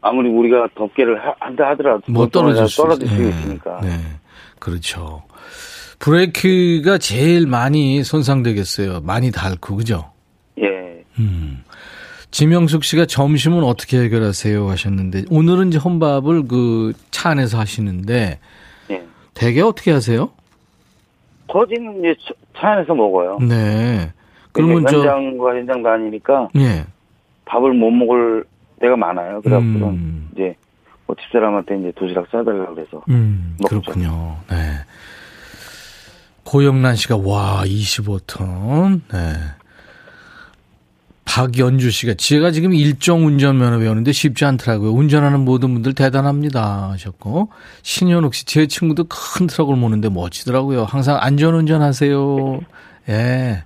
[0.00, 3.28] 아무리 우리가 덮개를 하- 한다 하더라도 뭐 떨어질 수, 떨어질 수 예.
[3.28, 3.80] 있으니까.
[3.82, 3.90] 네.
[4.58, 5.22] 그렇죠.
[6.00, 9.02] 브레이크가 제일 많이 손상되겠어요.
[9.02, 10.09] 많이 닳고, 그죠?
[11.20, 11.24] 예.
[11.24, 11.64] 음.
[12.30, 18.38] 지명숙 씨가 점심은 어떻게 해결하세요 하셨는데 오늘은 이제 혼밥을 그 차 안에서 하시는데
[18.90, 19.02] 예.
[19.34, 20.30] 대개 어떻게 하세요?
[21.48, 23.38] 거지는 이제 차- 차 안에서 먹어요.
[23.40, 24.12] 네.
[24.52, 26.86] 그러면 저 현장과 현장 다니니까 예.
[27.44, 28.44] 밥을 못 먹을
[28.80, 29.40] 때가 많아요.
[29.42, 30.28] 그래갖고 음.
[30.32, 30.54] 이제
[31.06, 33.80] 뭐 집사람한테 이제 도시락 싸달라고 그래서 음, 먹죠.
[33.82, 34.36] 그렇군요.
[34.48, 34.56] 네.
[36.44, 39.00] 고영란 씨가 와 25톤.
[39.12, 39.18] 네.
[41.24, 44.90] 박연주 씨가 제가 지금 일종 운전면허 배우는데 쉽지 않더라고요.
[44.90, 47.50] 운전하는 모든 분들 대단합니다 하셨고
[47.82, 50.84] 신현욱 씨 제 친구도 큰 트럭을 모는데 멋지더라고요.
[50.84, 52.60] 항상 안전 운전하세요.
[53.10, 53.62] 예.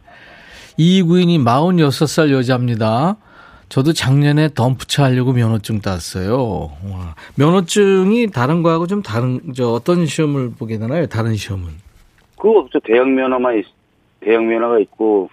[0.77, 3.17] 이구인이 46살 여자입니다.
[3.71, 6.71] 저도 작년에 덤프차 하려고 면허증 땄어요.
[6.91, 7.15] 와.
[7.37, 11.07] 면허증이 다른 거하고 좀 다른 저 어떤 시험을 보게 되나요?
[11.07, 11.69] 다른 시험은?
[12.37, 12.79] 그거 없죠.
[12.87, 13.65] 대형 면허만 있,
[14.21, 15.31] 대형 면허가 있고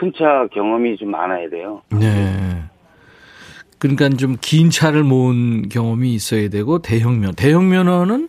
[0.00, 1.82] 큰 차 경험이 좀 많아야 돼요.
[1.90, 2.62] 네.
[3.78, 8.28] 그러니까 좀 긴 차를 모은 경험이 있어야 되고 대형 면 대형 면허는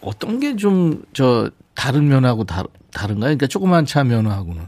[0.00, 3.28] 어떤 게 좀 저 다른 면하고 다, 다른가요?
[3.28, 4.62] 그러니까 조그만 차 면허하고는.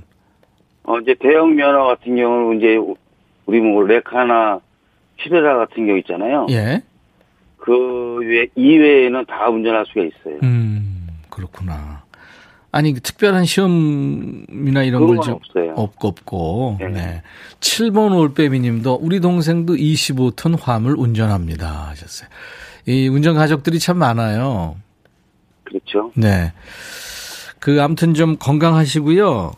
[0.84, 2.78] 어 이제 대형 면허 같은 경우는 이제
[3.46, 4.60] 우리 뭐 레카나
[5.16, 6.46] 히레라 같은 경우 있잖아요.
[6.50, 6.82] 예.
[7.58, 10.38] 그 외, 이외에는 다 운전할 수가 있어요.
[10.44, 12.03] 음, 그렇구나.
[12.74, 15.72] 아니, 그 특별한 시험이나 이런 걸건좀 없어요.
[15.76, 16.76] 없고 없고.
[16.80, 16.88] 네.
[16.88, 17.22] 네.
[17.60, 22.28] 7번 올빼미 님도 우리 동생도 25톤 화물 운전합니다 하셨어요.
[22.86, 24.76] 이 운전 가족들이 참 많아요.
[25.62, 26.10] 그렇죠.
[26.14, 26.52] 네.
[27.60, 29.52] 그 아무튼 좀 건강하시고요.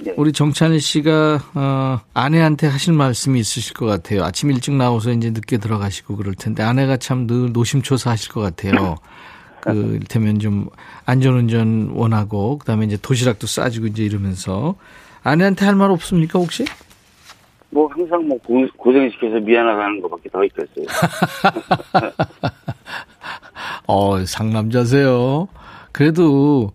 [0.00, 0.12] 네.
[0.16, 4.24] 우리 정찬일 씨가 어, 아내한테 하실 말씀이 있으실 것 같아요.
[4.24, 8.96] 아침 일찍 나와서 이제 늦게 들어가시고 그럴 텐데 아내가 참 늘 노심초사하실 것 같아요.
[9.72, 10.68] 그 이를테면 좀
[11.06, 14.74] 안전운전 원하고 그 다음에 이제 도시락도 싸주고 이제 이러면서
[15.22, 16.64] 아내한테 할 말 없습니까 혹시?
[17.70, 20.86] 뭐 항상 뭐 고, 고생시켜서 미안하다는 것밖에 더 있겠어요.
[23.86, 25.48] 어 상남자세요.
[25.92, 26.72] 그래도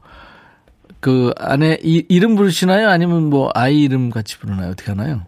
[1.00, 2.90] 그 아내 이, 이름 부르시나요?
[2.90, 4.72] 아니면 뭐 아이 이름 같이 부르나요?
[4.72, 5.22] 어떻게 하나요?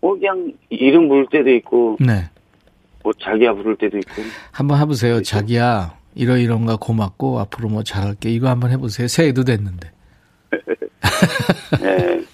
[0.00, 2.28] 뭐 그냥 이름 부를 때도 있고 네.
[3.02, 5.22] 뭐 자기야 부를 때도 있고 한번 해보세요.
[5.22, 8.30] 자기야, 이러이런가 고맙고 앞으로 뭐 잘할게.
[8.30, 9.08] 이거 한번 해보세요.
[9.08, 9.90] 새해도 됐는데.
[11.82, 12.24] 예,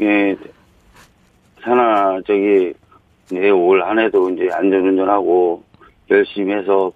[0.00, 0.36] 예,
[1.60, 2.72] 하나 저기
[3.30, 5.62] 내올 한해도 이제 안전운전하고
[6.10, 6.92] 열심히 해서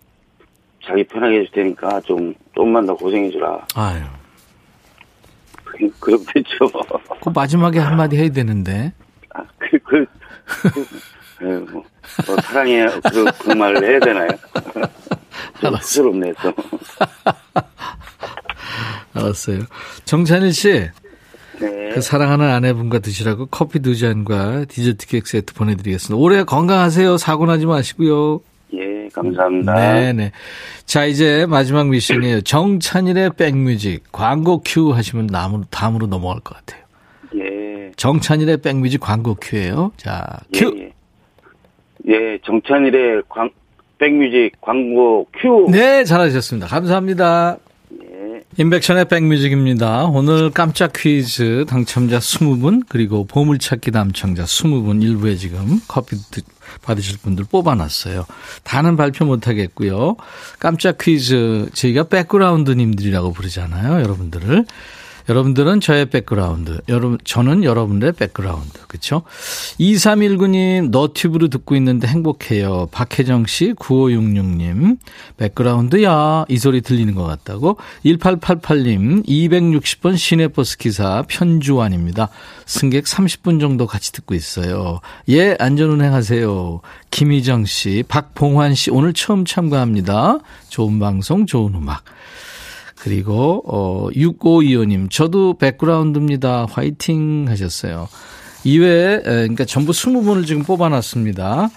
[0.84, 3.66] 자기 편하게 해줄 테니까 좀 조금만 더 고생해주라.
[3.74, 4.02] 아유.
[6.00, 6.70] 그렇겠죠.
[7.22, 8.92] 그 마지막에 한마디 해야 되는데.
[9.34, 10.06] 아, 그, 그,
[10.46, 10.86] 그,
[11.42, 11.84] 예, 뭐,
[12.26, 14.28] 뭐 사랑해 그, 그 말을 해야 되나요?
[15.60, 16.12] 좀 알았어요.
[16.42, 16.52] 좀.
[19.14, 19.60] 알았어요.
[20.04, 20.88] 정찬일 씨,
[21.60, 21.90] 네.
[21.92, 26.22] 그 사랑하는 아내분과 드시라고 커피 두 잔과 디저트 케이크 세트 보내드리겠습니다.
[26.22, 27.16] 올해 건강하세요.
[27.16, 28.40] 사고 나지 마시고요.
[28.74, 29.74] 예, 감사합니다.
[29.74, 30.32] 네네.
[30.84, 32.42] 자, 이제 마지막 미션이에요.
[32.42, 34.12] 정찬일의 백뮤직.
[34.12, 36.82] 광고 큐 하시면 다음으로, 다음으로 넘어갈 것 같아요.
[37.36, 37.92] 예.
[37.96, 40.76] 정찬일의 백뮤직 광고 큐예요 자, 예, 큐.
[40.78, 40.92] 예.
[42.08, 43.50] 예, 정찬일의 광,
[43.98, 45.66] 백뮤직 광고 큐.
[45.70, 46.66] 네, 잘하셨습니다.
[46.66, 47.56] 감사합니다.
[48.02, 48.42] 예.
[48.58, 50.04] 임백천의 백뮤직입니다.
[50.06, 56.42] 오늘 깜짝 퀴즈 당첨자 20분 그리고 보물찾기 당첨자 20분 1부에 지금 커피 드-
[56.82, 58.26] 받으실 분들 뽑아놨어요.
[58.64, 60.16] 다는 발표 못하겠고요.
[60.58, 64.00] 깜짝 퀴즈 저희가 백그라운드님들이라고 부르잖아요.
[64.02, 64.64] 여러분들을.
[65.28, 68.86] 여러분들은 저의 백그라운드, 여러분, 저는 여러분들의 백그라운드.
[68.86, 69.22] 그쵸?
[69.80, 72.88] 2319님, 너튜브로 듣고 있는데 행복해요.
[72.92, 74.98] 박혜정 씨, 9566님,
[75.36, 76.44] 백그라운드야.
[76.48, 77.76] 이 소리 들리는 것 같다고.
[78.04, 82.28] 1888님, 260번 시내버스 기사 편주환입니다.
[82.66, 85.00] 승객 30분 정도 같이 듣고 있어요.
[85.28, 86.80] 예, 안전운행 하세요.
[87.10, 90.38] 김희정 씨, 박봉환 씨, 오늘 처음 참가합니다.
[90.68, 92.04] 좋은 방송, 좋은 음악.
[93.06, 96.66] 그리고 어 6525님 저도 백그라운드입니다.
[96.68, 98.08] 화이팅 하셨어요.
[98.64, 101.68] 이외에 에, 그러니까 전부 20분을 지금 뽑아놨습니다.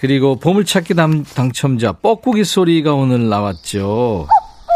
[0.00, 4.26] 그리고 보물찾기 당, 당첨자 뻐꾸기 소리가 오늘 나왔죠.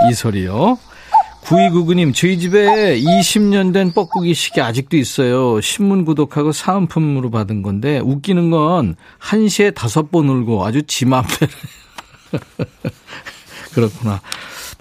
[0.09, 0.79] 이 소리요.
[1.43, 5.61] 9299님, 저희 집에 20년 된 뻐꾸기 시계 아직도 있어요.
[5.61, 11.51] 신문 구독하고 사은품으로 받은 건데, 웃기는 건 1시에 다섯 번 울고 아주 지 맘대로.
[13.75, 14.21] 그렇구나.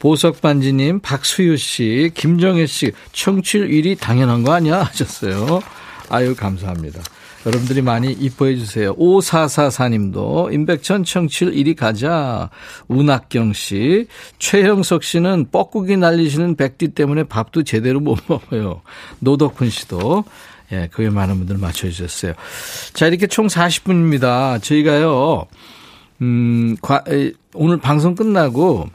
[0.03, 4.83] 보석반지님, 박수유 씨, 김정혜 씨, 청취율 1위 당연한 거 아니야?
[4.83, 5.61] 하셨어요.
[6.09, 7.01] 아유, 감사합니다.
[7.45, 8.93] 여러분들이 많이 이뻐해 주세요.
[8.97, 12.49] 5444님도, 임백천 청취율 1위 가자.
[12.89, 14.07] 운학경 씨,
[14.39, 18.81] 최형석 씨는 뻐꾸기 날리시는 백띠 때문에 밥도 제대로 못 먹어요.
[19.19, 20.25] 노덕훈 씨도,
[20.73, 22.33] 예, 그에 많은 분들 맞춰 주셨어요.
[22.91, 24.61] 자, 이렇게 총 40분입니다.
[24.61, 25.45] 저희가요,
[26.21, 26.75] 음,
[27.53, 28.89] 오늘 방송 끝나고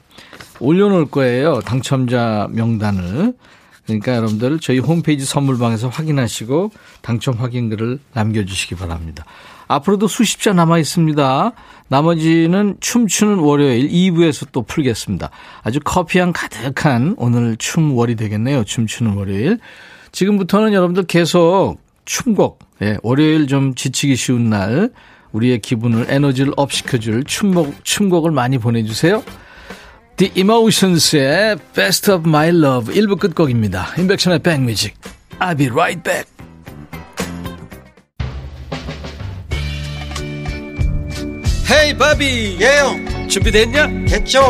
[0.61, 1.61] 올려놓을 거예요.
[1.61, 3.35] 당첨자 명단을.
[3.87, 9.25] 그러니까 여러분들 저희 홈페이지 선물방에서 확인하시고 당첨 확인글을 남겨주시기 바랍니다.
[9.67, 11.53] 앞으로도 수십 잔 남아 있습니다.
[11.89, 15.31] 나머지는 춤추는 월요일 2부에서 또 풀겠습니다.
[15.63, 18.65] 아주 커피향 가득한 오늘 춤월이 되겠네요.
[18.65, 19.59] 춤추는 월요일.
[20.13, 24.91] 지금부터는 여러분들 계속 춤곡, 예, 월요일 좀 지치기 쉬운 날
[25.33, 29.23] 우리의 기분을 에너지를 up 시켜줄 춤곡, 춤곡을 많이 보내주세요.
[30.19, 33.95] The Emotions의 Best of My Love 1부 끝곡입니다.
[33.99, 34.97] 인백션의 백뮤직.
[35.39, 36.29] I'll be right back.
[41.71, 43.29] 헤이 바비 예영.
[43.29, 43.87] 준비됐냐?
[44.09, 44.43] 됐죠.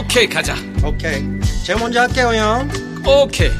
[0.00, 0.54] 오케이 가자.
[0.84, 1.24] 오케이.
[1.66, 2.70] 제가 먼저 할게요 형.
[3.04, 3.50] 오케이.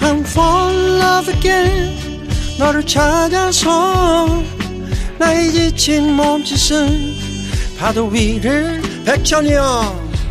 [0.00, 2.28] I'm fall in love again.
[2.58, 4.42] 너를 찾아서
[5.20, 7.14] 나의 지친 몸짓은
[7.78, 10.07] 파도 위를 백천이 형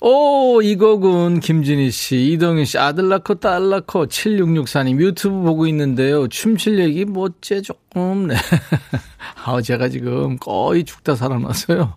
[0.00, 6.28] 오, 이곡은 김진희 씨, 이동윤 씨, 아들 낳고 딸 낳고 7664님 유튜브 보고 있는데요.
[6.28, 8.36] 춤출 얘기 뭐째 조금, 네.
[9.44, 11.94] 아, 제가 지금 거의 죽다 살아났어요.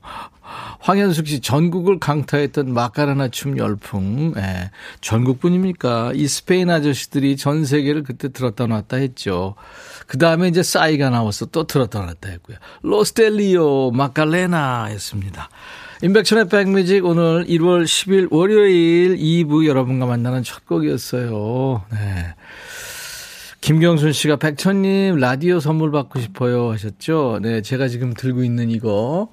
[0.80, 4.34] 황현숙 씨, 전국을 강타했던 마카레나 춤 열풍.
[4.36, 4.72] 예.
[5.02, 6.14] 전국뿐입니까?
[6.16, 9.54] 이 스페인 아저씨들이 전 세계를 그때 들었다 놨다 했죠.
[10.08, 12.58] 그 다음에 이제 싸이가 나와서 또 들었다 놨다 했고요.
[12.82, 15.50] 로스텔리오, 마카레나 했습니다.
[16.04, 21.84] 임백천의 백뮤직 오늘 1월 10일 월요일 2부 여러분과 만나는 첫 곡이었어요.
[21.92, 22.34] 네.
[23.62, 27.38] 김경순 씨가 백천님 라디오 선물 받고 싶어요 하셨죠?
[27.44, 29.30] 네, 제가 지금 들고 있는 이거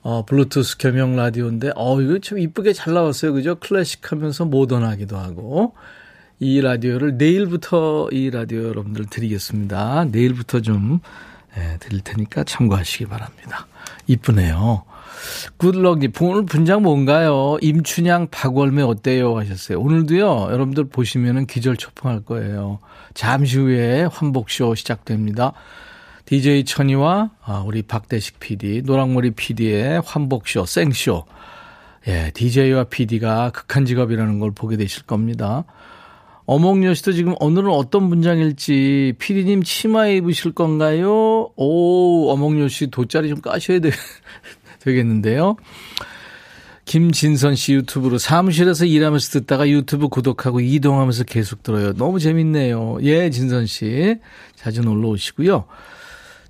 [0.00, 3.32] 어, 블루투스 겸용 라디오인데 어 이거 참 이쁘게 잘 나왔어요.
[3.32, 3.54] 그죠?
[3.60, 5.76] 클래식하면서 모던하기도 하고
[6.40, 10.06] 이 라디오를 내일부터 이 라디오 여러분들 드리겠습니다.
[10.06, 10.98] 내일부터 좀
[11.56, 13.68] 예, 드릴 테니까 참고하시기 바랍니다.
[14.08, 14.82] 이쁘네요.
[15.56, 17.58] 굿럭님, 오늘 분장 뭔가요?
[17.60, 19.36] 임춘향 박월매 어때요?
[19.38, 19.80] 하셨어요.
[19.80, 22.78] 오늘도요, 여러분들 보시면은 기절초풍할 거예요.
[23.14, 25.52] 잠시 후에 환복쇼 시작됩니다.
[26.24, 31.24] DJ 천이와 아, 우리 박대식 PD, 노랑머리 PD의 환복쇼, 생쇼.
[32.08, 35.64] 예, DJ와 PD가 극한 직업이라는 걸 보게 되실 겁니다.
[36.46, 41.50] 어몽여 씨도 지금 오늘은 어떤 분장일지 피디님 치마 입으실 건가요?
[41.56, 43.90] 오, 어몽여 씨 돗자리 좀 까셔야 되,
[44.84, 45.56] 되겠는데요.
[46.84, 51.92] 김진선 씨 유튜브로 사무실에서 일하면서 듣다가 유튜브 구독하고 이동하면서 계속 들어요.
[51.92, 52.98] 너무 재밌네요.
[53.02, 54.16] 예, 진선 씨.
[54.56, 55.64] 자주 놀러 오시고요.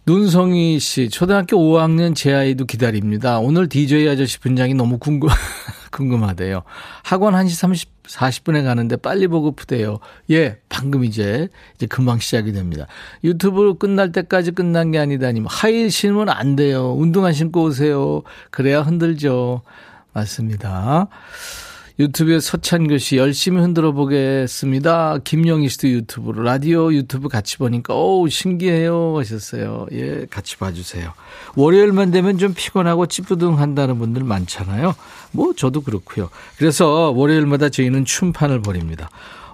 [0.04, 3.38] 눈성희 씨, 초등학교 5학년 제 아이도 기다립니다.
[3.38, 5.28] 오늘 DJ 아저씨 분장이 너무 궁금,
[5.92, 6.64] 궁금하대요.
[7.04, 10.00] 학원 1시 30, 40분에 가는데 빨리 보고프대요.
[10.30, 12.88] 예, 방금 이제, 이제 금방 시작이 됩니다.
[13.22, 15.44] 유튜브 끝날 때까지 끝난 게 아니다니.
[15.46, 16.94] 하일 신으면 안 돼요.
[16.94, 18.22] 운동화 신고 오세요.
[18.50, 19.62] 그래야 흔들죠.
[20.14, 21.06] 맞습니다.
[22.02, 25.18] 유튜브에 서찬교 씨 열심히 흔들어 보겠습니다.
[25.22, 29.86] 김영희 씨도 유튜브로 라디오 유튜브 같이 보니까 오 신기해요 하셨어요.
[29.92, 31.12] 예, 같이 봐주세요.
[31.54, 34.96] 월요일만 되면 좀 피곤하고 찌뿌둥 한다는 분들 많잖아요.
[35.30, 36.28] 뭐 저도 그렇고요.
[36.58, 39.08] 그래서 월요일마다 저희는 춤판을 벌입니다.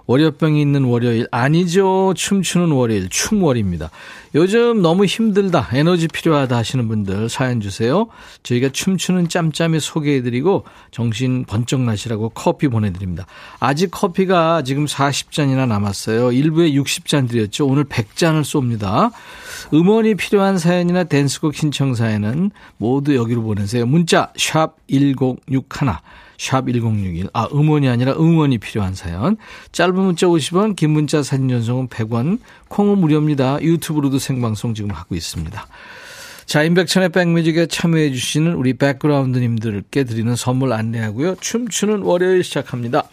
[0.07, 2.15] 월요병이 있는 월요일 아니죠.
[2.17, 3.91] 춤추는 월요일 춤월입니다.
[4.35, 8.09] 요즘 너무 힘들다 에너지 필요하다 하시는 분들 사연 주세요.
[8.43, 13.27] 저희가 춤추는 짬짬이 소개해드리고 정신 번쩍 나시라고 커피 보내드립니다.
[13.61, 16.33] 아직 커피가 지금 40잔이나 남았어요.
[16.33, 17.67] 일부에 60잔 드렸죠.
[17.67, 19.13] 오늘 100잔을 쏩니다.
[19.73, 23.87] 음원이 필요한 사연이나 댄스곡 신청 사연은 모두 여기로 보내세요.
[23.87, 25.69] 문자 샵 1061.
[26.39, 27.29] 샵 1061.
[27.33, 29.37] 아, 음원이 아니라 응원이 필요한 사연.
[29.73, 32.39] 짧은 문자 50원, 긴 문자 사진 전송은 100원,
[32.69, 33.61] 콩은 무료입니다.
[33.61, 35.67] 유튜브로도 생방송 지금 하고 있습니다.
[36.47, 41.37] 자, 임백천의 백뮤직에 참여해 주시는 우리 백그라운드님들께 드리는 선물 안내하고요.
[41.41, 43.05] 춤추는 월요일 시작합니다.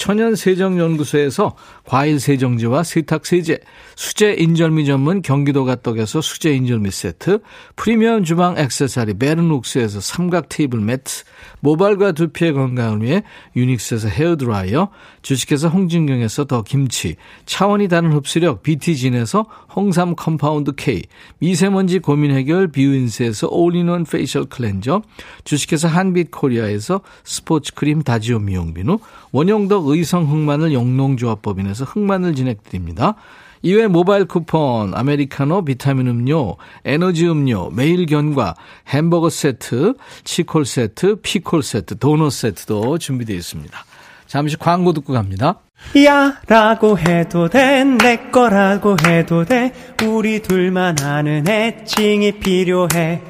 [0.00, 3.58] 천연세정연구소에서 과일세정제와 세탁세제,
[3.96, 7.40] 수제 인절미 전문 경기도 가 떡에서 수제 인절미 세트,
[7.76, 11.24] 프리미엄 주방 액세서리 베르녹스에서 삼각 테이블 매트,
[11.60, 13.22] 모발과 두피의 건강을 위해
[13.54, 14.88] 유닉스에서 헤어드라이어,
[15.20, 19.44] 주식회사 홍진경에서 더 김치, 차원이 다른 흡수력 BT진에서
[19.76, 21.02] 홍삼 compound K,
[21.40, 25.02] 미세먼지 고민 해결 비윈스에서 all-in-one facial cleanser,
[25.44, 28.98] 주식회사 한빛코리아에서 스포츠 크림 다지오 미용비누,
[29.32, 33.14] 원형덕 의성 흑마늘 영농조합법인에서 흑마늘 진액 드립니다.
[33.62, 38.54] 이외 모바일 쿠폰, 아메리카노, 비타민 음료, 에너지 음료, 매일 견과,
[38.88, 43.78] 햄버거 세트, 치콜 세트, 피콜 세트, 도넛 세트도 준비되어 있습니다.
[44.26, 45.60] 잠시 광고 듣고 갑니다.
[46.04, 49.72] 야 라고 해도 돼 내 거라고 해도 돼
[50.04, 53.22] 우리 둘만 아는 애칭이 필요해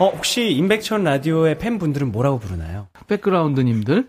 [0.00, 2.88] 어 혹시 임백천 라디오의 팬분들은 뭐라고 부르나요?
[3.06, 4.08] 백그라운드님들.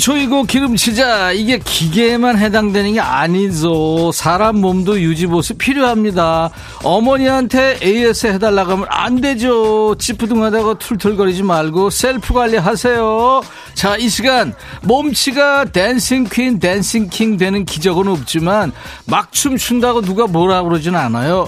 [0.00, 1.32] 조이고 기름치자.
[1.32, 4.10] 이게 기계에만 해당되는 게 아니죠.
[4.12, 6.50] 사람 몸도 유지보수 필요합니다.
[6.82, 9.94] 어머니한테 AS 해달라고 하면 안 되죠.
[9.98, 13.42] 찌푸둥하다가 툴툴거리지 말고 셀프 관리하세요.
[13.74, 18.72] 자 이 시간 몸치가 dancing queen dancing king 되는 기적은 없지만
[19.06, 21.46] 막 춤 춘다고 누가 뭐라 그러진 않아요.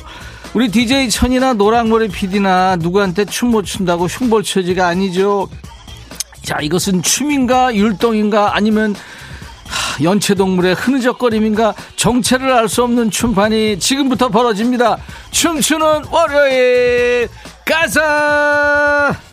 [0.55, 5.49] 우리 DJ 천이나 노랑머리 PD나 누구한테 춤 못 춘다고 흉볼 처지가 아니죠
[6.43, 8.95] 자, 이것은 춤인가 율동인가 아니면
[9.67, 14.99] 하, 연체동물의 흐느적거림인가 정체를 알 수 없는 춤판이 지금부터 벌어집니다.
[15.31, 17.29] 춤추는 월요일
[17.65, 19.32] 가자!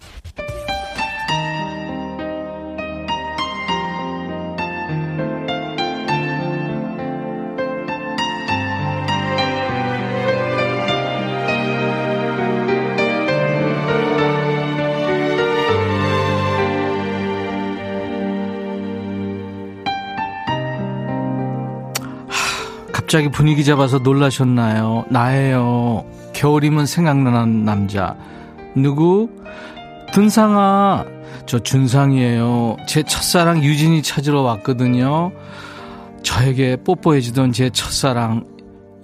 [23.10, 25.05] 갑자기 분위기 잡아서 놀라셨나요?
[25.10, 26.05] 나예요.
[26.34, 28.16] 겨울이면 생각나는 남자.
[28.76, 29.32] 누구?
[30.14, 31.05] 든상아.
[31.47, 32.78] 저 준상이에요.
[32.88, 35.32] 제 첫사랑 유진이 찾으러 왔거든요.
[36.22, 38.45] 저에게 뽀뽀해주던 제 첫사랑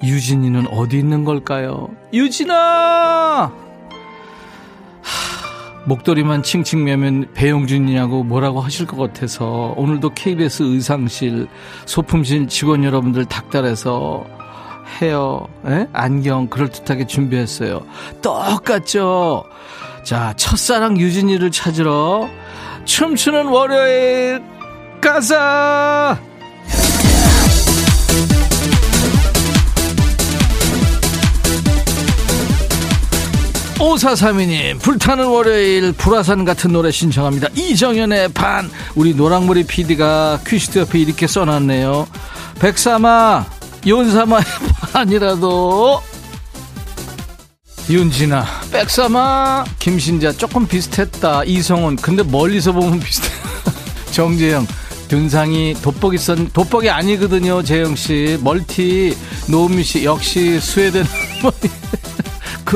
[0.03, 1.89] 유진이는 어디 있는 걸까요?
[2.13, 3.64] 유진아!
[5.85, 11.47] 목도리만 칭칭 매면 배용준이냐고 뭐라고 하실 것 같아서 오늘도 KBS 의상실
[11.85, 14.25] 소품실 직원 여러분들 닥달해서
[14.99, 15.87] 헤어, 에?
[15.93, 17.85] 안경 그럴듯하게 준비했어요.
[18.21, 19.43] 똑같죠?
[20.03, 22.29] 자, 첫사랑 유진이를 찾으러
[22.85, 24.43] 춤추는 월요일
[25.01, 26.19] 가자!
[33.79, 37.49] 오사삼이님 불타는 월요일 불화산 같은 노래 신청합니다.
[37.55, 38.69] 이정현의 반.
[38.95, 42.07] 우리 노랑머리 PD가 퀴즈트 옆에 이렇게 써놨네요.
[42.59, 43.45] 백삼아
[43.85, 44.43] 윤삼아의
[44.93, 46.01] 반이라도.
[47.89, 49.65] 윤진아 백삼아.
[49.79, 51.43] 김신자 조금 비슷했다.
[51.43, 53.27] 이성훈 근데 멀리서 보면 비슷해.
[54.11, 54.65] 정재영
[55.09, 58.39] dun상이 돋보기 선 돋보기 아니거든요 재영씨.
[58.41, 59.15] 멀티
[59.49, 61.05] 노우미씨 역시 스웨덴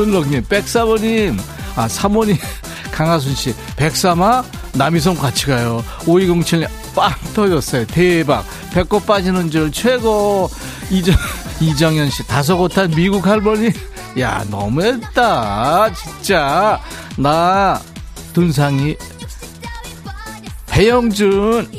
[0.05, 1.37] 클럭님, 백사모님,
[1.75, 2.37] 아, 사모님,
[2.89, 4.43] 강하순씨, 백사마,
[4.73, 5.83] 남이성 같이 가요.
[6.05, 7.85] 5207님, 빵 터졌어요.
[7.87, 8.45] 대박.
[8.73, 10.49] 배꼽 빠지는 줄 최고.
[10.89, 11.13] 이정,
[11.59, 13.71] 이정현씨, 다소곳한 미국 할머니.
[14.19, 15.93] 야, 너무했다.
[15.93, 16.81] 진짜.
[17.17, 17.81] 나,
[18.31, 18.95] dun상이,
[20.67, 21.69] 배영준,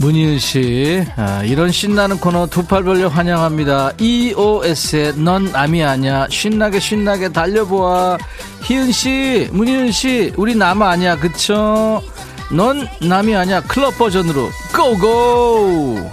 [0.00, 3.92] 문희은 씨, 아, 이런 신나는 코너 두 팔 벌려 환영합니다.
[4.00, 6.26] EOS의 넌 남이 아니야.
[6.30, 8.16] 신나게 신나게 달려보아.
[8.64, 11.16] 희은 씨, 문희은 씨, 우리 남 아니야.
[11.18, 12.02] 그쵸?
[12.50, 13.60] 넌 남이 아니야.
[13.62, 16.10] 클럽 버전으로 고고!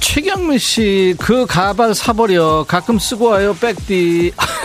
[0.00, 2.66] 최경민 씨, 그 가발 사버려.
[2.68, 4.32] 가끔 쓰고 와요, 백디.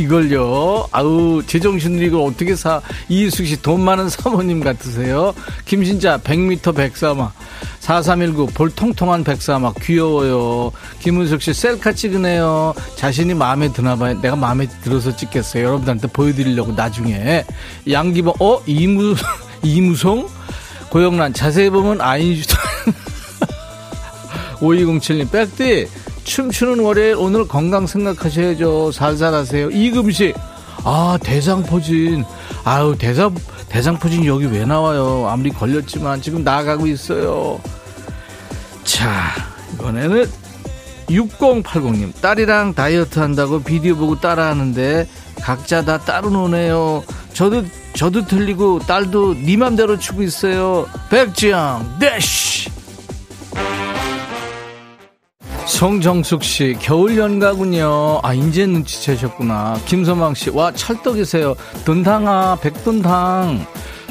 [0.00, 0.88] 이걸요.
[0.92, 2.80] 아우, 제정신으로 이걸 어떻게 사.
[3.08, 5.34] 이희숙 씨, 돈 많은 사모님 같으세요.
[5.64, 7.32] 김신자, 100m 백사마.
[7.80, 9.72] 4319, 볼 통통한 백사마.
[9.82, 10.72] 귀여워요.
[11.00, 12.74] 김은숙 씨, 셀카 찍으네요.
[12.96, 14.20] 자신이 마음에 드나봐요.
[14.20, 15.64] 내가 마음에 들어서 찍겠어요.
[15.64, 17.44] 여러분들한테 보여드리려고 나중에.
[17.90, 18.60] 양기범, 어?
[18.66, 19.14] 이무,
[19.62, 20.28] 이무송?
[20.90, 22.58] 고영란, 자세히 보면 아인슈타.
[24.60, 25.88] 5207님, 백디,
[26.24, 28.92] 춤추는 월요일 오늘 건강 생각하셔야죠.
[28.92, 29.70] 살살 하세요.
[29.70, 30.34] 이금식.
[30.84, 32.24] 아, 대상포진.
[32.64, 33.34] 아유, 대상,
[33.68, 35.28] 대상포진 여기 왜 나와요?
[35.28, 37.60] 아무리 걸렸지만 지금 나가고 있어요.
[38.84, 39.32] 자,
[39.74, 40.26] 이번에는
[41.08, 42.20] 6080님.
[42.20, 45.08] 딸이랑 다이어트 한다고 비디오 보고 따라하는데
[45.42, 47.02] 각자 다 따로 노네요.
[47.32, 47.64] 저도,
[47.94, 50.86] 저도 틀리고 딸도 니 맘대로 추고 있어요.
[51.10, 52.70] 백지영, 대쉬!
[55.66, 58.20] 성정숙 씨, 겨울 연가군요.
[58.22, 59.78] 아, 이제 눈치채셨구나.
[59.86, 61.54] 김서망 씨, 와, 찰떡이세요.
[61.84, 63.66] 돈탕아, 백돈탕.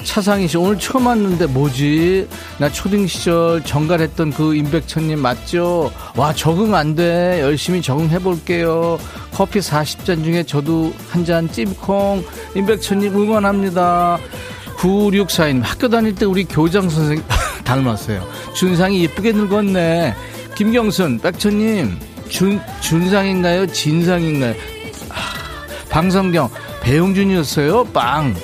[0.06, 2.28] 차상희 씨, 오늘 처음 왔는데 뭐지?
[2.58, 5.92] 나 초등 시절 정갈했던 그 임백천님 맞죠?
[6.16, 7.42] 와, 적응 안 돼.
[7.42, 8.98] 열심히 적응해 볼게요.
[9.34, 12.24] 커피 40잔 중에 저도 한 잔 찜콩.
[12.56, 14.18] 임백천님 응원합니다.
[14.78, 17.22] 9642님, 학교 다닐 때 우리 교장 선생님
[17.66, 18.26] 닮았어요.
[18.56, 20.16] 준상이 예쁘게 늙었네.
[20.60, 21.98] 김경순, 백천님,
[22.28, 23.68] 준, 준상인가요?
[23.68, 24.54] 진상인가요?
[25.08, 25.16] 아,
[25.90, 26.50] 방성경,
[26.82, 27.86] 배용준이었어요?
[27.94, 28.36] 빵.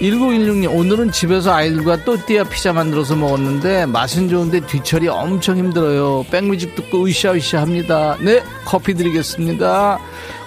[0.00, 6.24] 1916님, 오늘은 집에서 아이들과 또띠아 피자 만들어서 먹었는데, 맛은 좋은데 뒤처리 엄청 힘들어요.
[6.30, 8.16] 백뮤직 듣고 으쌰으쌰 합니다.
[8.22, 9.98] 네, 커피 드리겠습니다.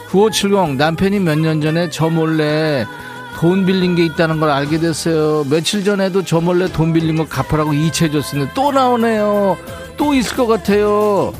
[0.09, 2.87] 9570, 남편이 몇 년 전에 저 몰래
[3.35, 5.45] 돈 빌린 게 있다는 걸 알게 됐어요.
[5.51, 9.55] 며칠 전에도 저 몰래 돈 빌린 거 갚으라고 이체해줬는데 또 나오네요.
[9.97, 11.33] 또 있을 것 같아요.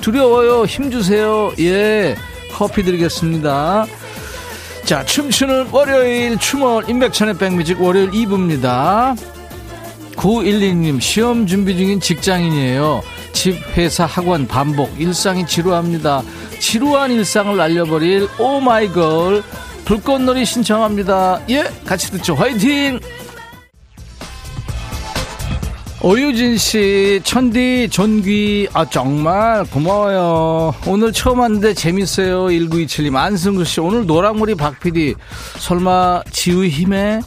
[0.00, 0.64] 두려워요.
[0.64, 1.52] 힘주세요.
[1.58, 2.16] 예.
[2.52, 3.86] 커피 드리겠습니다.
[4.84, 9.16] 자, 춤추는 월요일 춤원 임백천의 백뮤직 월요일 2부입니다.
[10.14, 13.02] 912님, 시험 준비 중인 직장인이에요.
[13.32, 16.22] 집, 회사, 학원, 반복, 일상이 지루합니다.
[16.60, 19.42] 지루한 일상을 날려버릴 오마이걸
[19.84, 21.40] 불꽃놀이 신청합니다.
[21.50, 22.34] 예, 같이 듣죠.
[22.34, 22.98] 화이팅!
[26.02, 30.74] 오유진 씨, 천디, 전귀, 아, 정말 고마워요.
[30.86, 32.44] 오늘 처음 왔는데 재밌어요.
[32.46, 35.14] 1927님, 안승구 씨, 오늘 노랑머리 박 PD,
[35.58, 37.20] 설마 지우 힘에?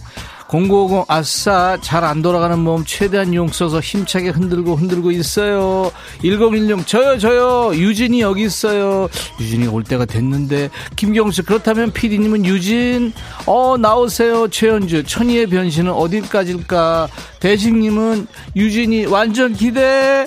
[0.49, 5.91] 0950 아싸 잘 안 돌아가는 몸 최대한 용 써서 힘차게 흔들고 흔들고 있어요.
[6.23, 7.71] 1016 저요 저요.
[7.75, 9.07] 유진이 여기 있어요.
[9.39, 13.13] 유진이 올 때가 됐는데 김경수 그렇다면 PD님은 유진
[13.45, 14.47] 어 나오세요.
[14.47, 17.09] 최현주 천희의 변신은 어디까지일까?
[17.39, 20.25] 대식님은 유진이 완전 기대.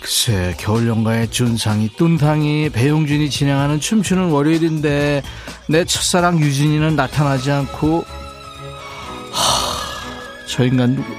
[0.00, 5.22] 글쎄 겨울 연가의 준상이 뚠탕이 배용준이 진행하는 춤추는 월요일인데
[5.66, 8.04] 내 첫사랑 유진이는 나타나지 않고
[10.54, 11.12] 저 인간 누구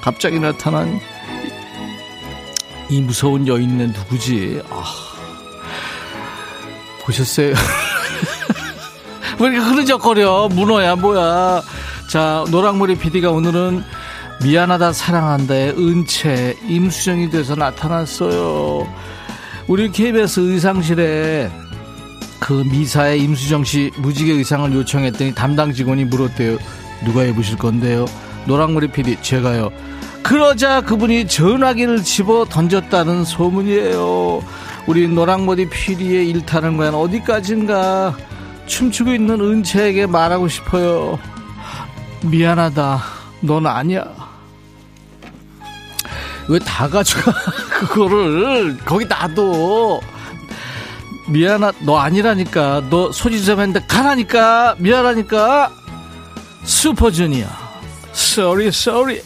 [0.00, 1.00] 갑자기 나타난
[2.88, 4.62] 이 무서운 여인은 누구지?
[4.70, 4.84] 아,
[7.02, 7.52] 보셨어요?
[9.40, 10.50] 왜 이렇게 흐느적거려?
[10.52, 11.62] 문어야 뭐야?
[12.08, 13.82] 자 노랑머리 PD가 오늘은
[14.44, 18.86] 미안하다 사랑한다의 은채 임수정이 돼서 나타났어요.
[19.66, 21.50] 우리 KBS 의상실에
[22.38, 26.56] 그 미사의 임수정 씨 무지개 의상을 요청했더니 담당 직원이 물었대요.
[27.04, 28.06] 누가 입으실 건데요?
[28.46, 29.70] 노랑머리 PD 제가요.
[30.22, 34.42] 그러자 그분이 전화기를 집어 던졌다는 소문이에요.
[34.86, 38.16] 우리 노랑머리 PD의 일탈은 과연 어디까지인가?
[38.66, 41.18] 춤추고 있는 은채에게 말하고 싶어요.
[42.22, 43.02] 미안하다.
[43.42, 44.04] 넌 아니야.
[46.48, 47.32] 왜 다 가져가?
[47.70, 50.00] 그거를 거기 놔둬.
[51.28, 52.82] 미안하, 너 아니라니까.
[52.88, 54.76] 너 소지 좀 했는데 가라니까.
[54.78, 55.70] 미안하니까.
[56.64, 57.46] 슈퍼주니어.
[58.16, 59.20] Sorry, sorry.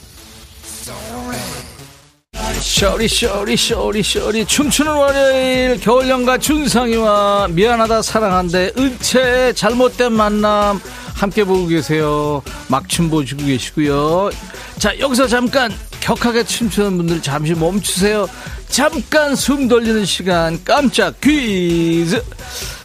[2.60, 10.80] 쇼리 쇼리 쇼리 쇼리 춤추는 월요일 겨울연가 준상이와 미안하다 사랑한데 은채 잘못된 만남
[11.14, 12.42] 함께 보고 계세요.
[12.68, 14.30] 막춤 보시고 계시고요.
[14.78, 18.28] 자 여기서 잠깐 격하게 춤추는 분들 잠시 멈추세요
[18.68, 22.22] 잠깐 숨 돌리는 시간 깜짝 퀴즈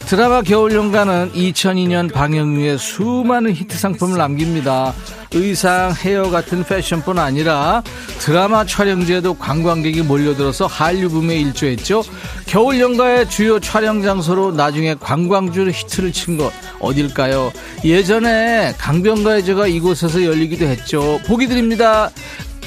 [0.06, 4.94] 드라마 겨울연가는 2002년 방영 후에 수많은 히트 상품을 남깁니다.
[5.32, 7.82] 의상, 헤어 같은 패션뿐 아니라
[8.20, 12.04] 드라마 촬영지에도 관광객이 몰려들어서 한류 붐에 일조했죠.
[12.46, 17.52] 겨울연가의 주요 촬영 장소로 나중에 관광주 히트를 친 것 어딜까요?
[17.84, 21.18] 예전에 강변가요제가 이곳에서 열리기도 했죠.
[21.26, 22.10] 보기 드립니다.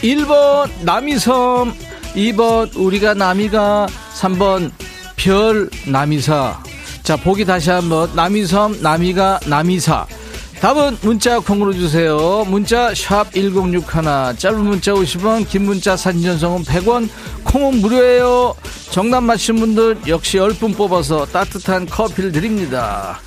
[0.01, 1.73] 1번 남이섬,
[2.15, 4.71] 2번 우리가 남이가, 3번
[5.15, 6.63] 별 남이사.
[7.03, 8.09] 자, 보기 다시 한번.
[8.15, 10.05] 남이섬, 남이가, 남이사.
[10.61, 12.45] 답은 문자 콩으로 주세요.
[12.47, 14.37] 문자 샵 1061.
[14.37, 17.09] 짧은 문자 50원, 긴 문자 사진 전송은 100원,
[17.43, 18.55] 콩은 무료예요.
[18.91, 23.19] 정답 맞힌 분들 역시 10분 뽑아서 따뜻한 커피를 드립니다.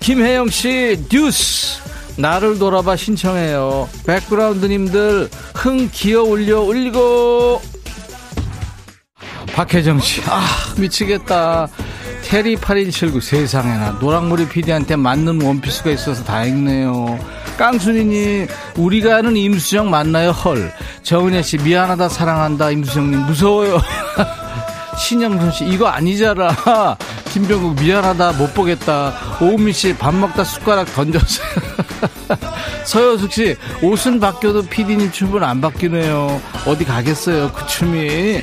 [0.00, 1.78] 김혜영 씨, 뉴스.
[2.18, 3.88] 나를 돌아봐 신청해요.
[4.06, 7.62] 백그라운드님들 흥 기어 올려 올리고.
[9.54, 10.44] 박혜정 씨, 아,
[10.78, 11.68] 미치겠다.
[12.24, 17.18] 테리 8179 세상에나 노랑머리 PD한테 맞는 원피스가 있어서 다행이네요.
[17.56, 18.46] 깡순이님
[18.76, 20.30] 우리가 아는 임수정 맞나요?
[20.30, 20.72] 헐.
[21.02, 23.80] 정은혜 씨 미안하다 사랑한다 임수정님 무서워요.
[24.98, 26.48] 신영선 씨 이거 아니잖아.
[27.32, 29.14] 김병국 미안하다 못 보겠다.
[29.40, 31.48] 오은미 씨 밥 먹다 숟가락 던졌어요.
[32.84, 36.40] 서효숙 씨 옷은 바뀌어도 PD님 춤은 안 바뀌네요.
[36.66, 38.40] 어디 가겠어요 그 춤이.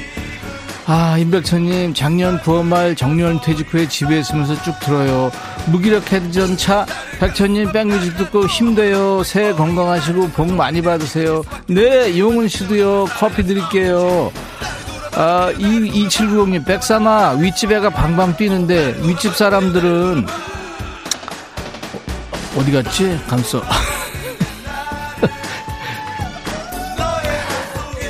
[0.87, 5.31] 아, 임백천님, 작년 9월 말 정년 퇴직 후에 집에 있으면서 쭉 들어요.
[5.65, 6.85] 무기력 해전차,
[7.19, 9.23] 백천님 백뮤직 듣고 힘내요.
[9.23, 11.41] 새해 건강하시고 복 많이 받으세요.
[11.65, 13.05] 네, 용은 씨도요.
[13.17, 14.31] 커피 드릴게요.
[15.17, 20.27] 아, 2790님, 백삼아, 윗집 애가 방방 뛰는데, 윗집 사람들은,
[22.57, 23.17] 어디 갔지?
[23.27, 23.61] 감써.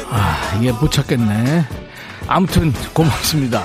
[0.09, 1.65] 아, 이게 못 찾겠네.
[2.27, 3.63] 아무튼 고맙습니다.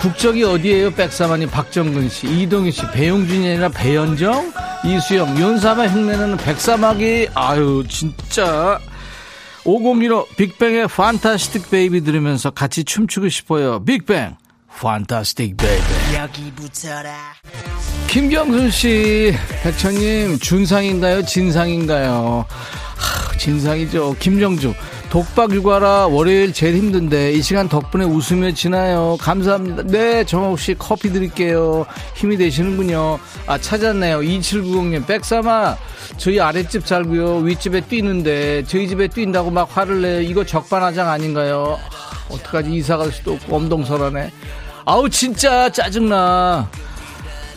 [0.00, 0.92] 국적이 어디에요?
[0.92, 4.52] 백사만이 박정근 씨, 이동희 씨, 배용준이 아니라 배현정,
[4.84, 8.78] 이수영, 윤사마 흉내내는 백사막이 아유 진짜
[9.64, 13.84] 5015 빅뱅의 판타스틱 베이비 들으면서 같이 춤추고 싶어요.
[13.84, 14.36] 빅뱅
[14.78, 15.84] 판타스틱 베이비
[16.16, 17.14] 여기 붙여라
[18.08, 19.32] 김경순 씨,
[19.62, 21.24] 백천님 준상인가요?
[21.24, 22.44] 진상인가요?
[22.48, 24.16] 하, 진상이죠.
[24.18, 24.74] 김정주
[25.10, 29.16] 독박 육아라 월요일 제일 힘든데 이 시간 덕분에 웃으며 지나요.
[29.20, 29.82] 감사합니다.
[29.82, 31.84] 네, 정옥 씨 커피 드릴게요.
[32.14, 33.18] 힘이 되시는군요.
[33.46, 34.20] 아, 찾았네요.
[34.20, 35.76] 2790님, 백삼아,
[36.16, 37.38] 저희 아랫집 살고요.
[37.38, 40.20] 윗집에 뛰는데 저희 집에 뛴다고 막 화를 내요.
[40.20, 41.76] 이거 적반하장 아닌가요?
[41.90, 42.72] 하, 어떡하지?
[42.72, 44.30] 이사 갈 수도 없고 엄동설하네.
[44.84, 46.70] 아우, 진짜 짜증나.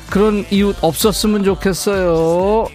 [0.09, 2.65] 그런 이웃 없었으면 좋겠어요.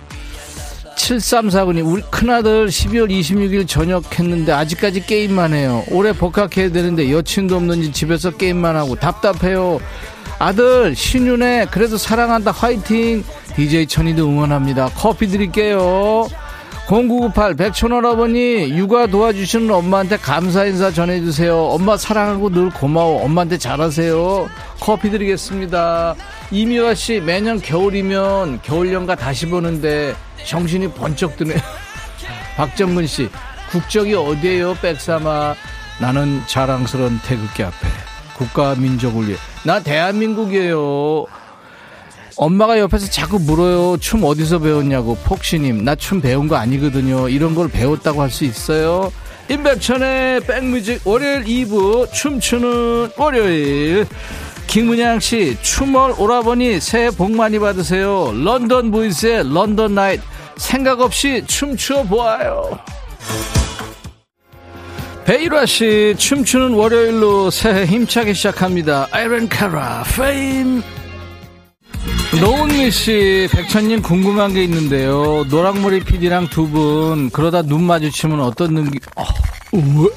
[0.99, 5.85] 7349님, 우리 큰아들 12월 26일 전역했는데 아직까지 게임만 해요.
[5.91, 9.79] 올해 복학해야 되는데 여친도 없는지 집에서 게임만 하고 답답해요.
[10.39, 13.25] 아들, 신윤혜, 그래도 사랑한다, 화이팅!
[13.57, 14.91] DJ 천이도 응원합니다.
[14.95, 16.29] 커피 드릴게요.
[16.89, 21.55] 0998 백촌 할아버니 육아 도와주시는 엄마한테 감사 인사 전해주세요.
[21.55, 23.25] 엄마 사랑하고 늘 고마워.
[23.25, 24.49] 엄마한테 잘하세요.
[24.81, 26.15] 커피 드리겠습니다.
[26.51, 30.15] 이미화 씨 매년 겨울이면 겨울연가 다시 보는데
[30.47, 31.55] 정신이 번쩍 드네.
[32.57, 33.29] 박정근 씨
[33.71, 34.75] 국적이 어디에요?
[34.81, 35.55] 백삼아
[36.01, 37.77] 나는 자랑스러운 태극기 앞에
[38.37, 41.27] 국가 민족을 위해 나 대한민국이에요.
[42.37, 43.97] 엄마가 옆에서 자꾸 물어요.
[43.99, 45.17] 춤 어디서 배웠냐고.
[45.25, 47.29] 폭시님, 나 춤 배운 거 아니거든요.
[47.29, 49.13] 이런 걸 배웠다고 할 수 있어요.
[49.51, 54.07] 임백천의 백뮤직 월요일 2부 춤추는 월요일.
[54.69, 58.33] 김문양 씨, 춤월 오라버니 새해 복 많이 받으세요.
[58.35, 60.23] 런던 보이스의 London Nights.
[60.57, 62.79] 생각 없이 춤추어 보아요.
[65.25, 69.09] 베이라 씨 춤추는 월요일로 새해 힘차게 시작합니다.
[69.11, 70.83] 아이린 카라 Fame.
[72.41, 75.45] 노은미 씨, 백천님 궁금한 게 있는데요.
[75.49, 79.01] 노랑머리 PD랑 두 분 그러다 눈 마주치면 어떤 느낌?
[79.17, 79.25] 어,
[79.73, 80.09] 우와.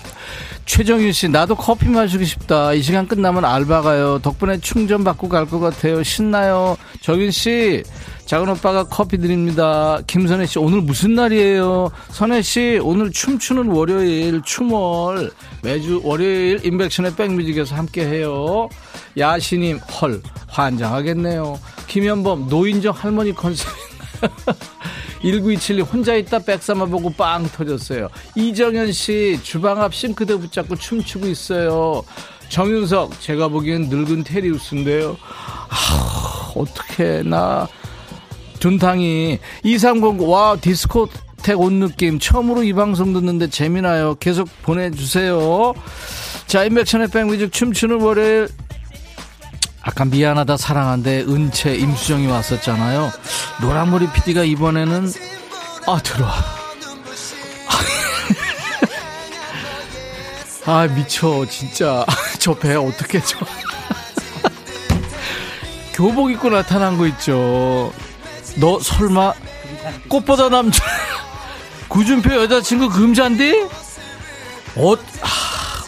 [0.65, 2.73] 최정윤 씨, 나도 커피 마시고 싶다.
[2.73, 4.19] 이 시간 끝나면 알바 가요.
[4.21, 6.01] 덕분에 충전 받고 갈 것 같아요.
[6.03, 6.77] 신나요.
[7.01, 7.83] 정윤 씨,
[8.25, 9.99] 작은 오빠가 커피 드립니다.
[10.07, 11.91] 김선혜 씨, 오늘 무슨 날이에요?
[12.09, 15.31] 선혜 씨, 오늘 춤추는 월요일, 춤월.
[15.63, 18.69] 매주 월요일 인백션의 백뮤직에서 함께 해요.
[19.17, 21.59] 야시님, 헐, 환장하겠네요.
[21.87, 23.67] 김현범, 노인정 할머니 컨셉.
[25.23, 28.09] 1927님 혼자 있다 백삼아 보고 빵 터졌어요.
[28.35, 32.03] 이정현 씨 주방 앞 싱크대 붙잡고 춤추고 있어요.
[32.49, 35.17] 정윤석 제가 보기엔 늙은 테리우스인데요.
[35.69, 37.67] 아, 어떻게 나
[38.59, 44.15] 둔탕이 2309 와 디스코텍 온 느낌 처음으로 이 방송 듣는데 재미나요.
[44.15, 45.73] 계속 보내주세요.
[46.47, 48.49] 자 인백천의 백뮤직 춤추는 월요일
[49.83, 53.11] 아까 미안하다 사랑한데 은채 임수정이 왔었잖아요.
[53.61, 55.11] 노란머리 PD가 이번에는
[55.87, 56.33] 아 들어와.
[60.67, 62.05] 아 미쳐 진짜
[62.39, 63.39] 저 배 어떻게 저
[65.93, 67.91] 교복 입고 나타난 거 있죠.
[68.57, 69.33] 너 설마
[70.07, 70.83] 꽃보다 남자
[71.89, 73.67] 구준표 여자친구 금잔디?
[74.75, 75.27] 어, 아,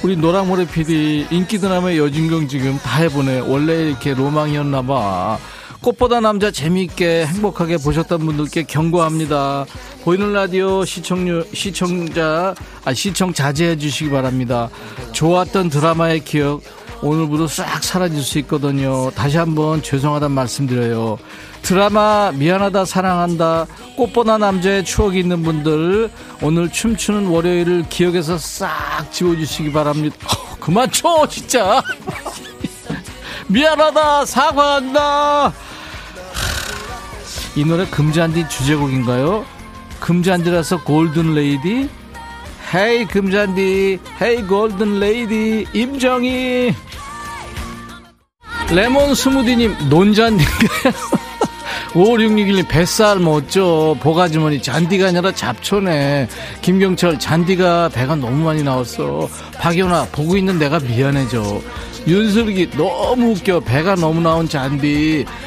[0.03, 3.39] 우리 노랑모래 PD 인기 드라마의 여진경 지금 다 해보네.
[3.47, 5.39] 원래 이렇게 로망이었나봐.
[5.81, 9.65] 꽃보다 남자 재미있게 행복하게 보셨던 분들께 경고합니다.
[10.03, 14.69] 보이는 라디오 시청률, 시청자, 아, 시청 자제해 주시기 바랍니다.
[15.13, 16.61] 좋았던 드라마의 기억
[17.03, 19.11] 오늘부로 싹 사라질 수 있거든요.
[19.11, 21.19] 다시 한번 죄송하단 말씀드려요.
[21.61, 26.09] 드라마 미안하다 사랑한다 꽃보다 남자의 추억이 있는 분들
[26.41, 28.69] 오늘 춤추는 월요일을 기억에서 싹
[29.11, 30.15] 지워주시기 바랍니다.
[30.25, 31.83] 어, 그만 쳐 진짜.
[33.47, 35.53] 미안하다 사과한다.
[37.57, 39.45] 이 노래 금잔디 주제곡인가요?
[39.99, 41.89] 금잔디라서 Golden Lady?
[42.73, 43.99] Hey 금잔디.
[44.21, 45.65] Hey Golden Lady.
[45.73, 46.73] 임정희.
[48.71, 50.93] 레몬 스무디님 논잔디인가요?
[51.93, 53.95] 5661님 뱃살 멋져.
[53.99, 56.27] 보가주머니 잔디가 아니라 잡초네.
[56.61, 59.29] 김경철 잔디가 배가 너무 많이 나왔어.
[59.59, 61.61] 박연아 보고 있는 내가 미안해져.
[62.07, 63.59] 윤슬기 너무 웃겨.
[63.59, 65.23] 배가 너무 나온 잔디.
[65.27, 65.42] 하,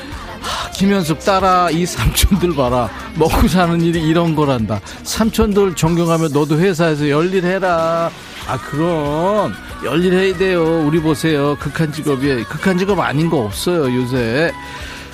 [0.74, 8.10] 김현숙 따라 이 삼촌들 봐라 먹고 사는 일이 이런 거란다 삼촌들 존경하며 너도 회사에서 열일해라
[8.48, 14.52] 아 그럼 열일해야 돼요 우리 보세요 극한 직업이 극한 직업 아닌 거 없어요 요새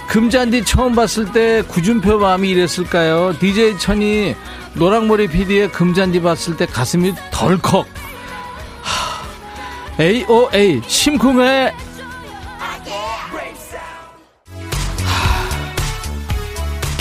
[0.09, 3.35] 금잔디 처음 봤을 때 구준표 마음이 이랬을까요?
[3.39, 4.37] DJ 천이
[4.75, 7.87] 노랑머리 PD의 금잔디 봤을 때 가슴이 덜컥.
[9.99, 11.73] AOA 심쿵해.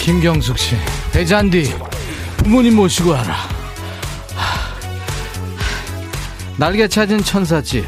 [0.01, 0.75] 김경숙 씨,
[1.11, 1.75] 대잔디
[2.37, 3.35] 부모님 모시고 와라.
[6.57, 7.85] 날개 찾은 천사집.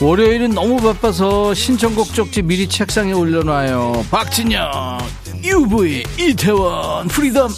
[0.00, 4.06] 월요일은 너무 바빠서 신청곡 쪽지 미리 책상에 올려놔요.
[4.12, 4.98] 박진영,
[5.42, 7.50] UV, 이태원, Freedom.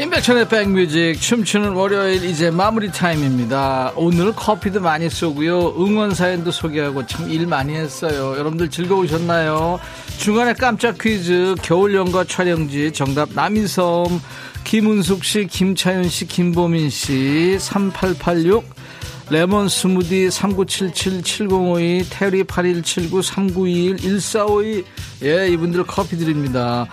[0.00, 3.92] 임백천의 백뮤직 춤추는 월요일 이제 마무리 타임입니다.
[3.96, 5.74] 오늘 커피도 많이 쏘고요.
[5.78, 8.34] 응원 사연도 소개하고 참 일 많이 했어요.
[8.38, 9.78] 여러분들 즐거우셨나요?
[10.18, 14.20] 중간에 깜짝 퀴즈 겨울 연가 촬영지 정답 남이섬
[14.64, 18.64] 김은숙 씨, 김차윤 씨, 김보민 씨, 3886,
[19.28, 24.84] 레몬 스무디 3977-7052, 테리 8179-3921-1452.
[25.24, 26.86] 예, 이분들 커피 드립니다.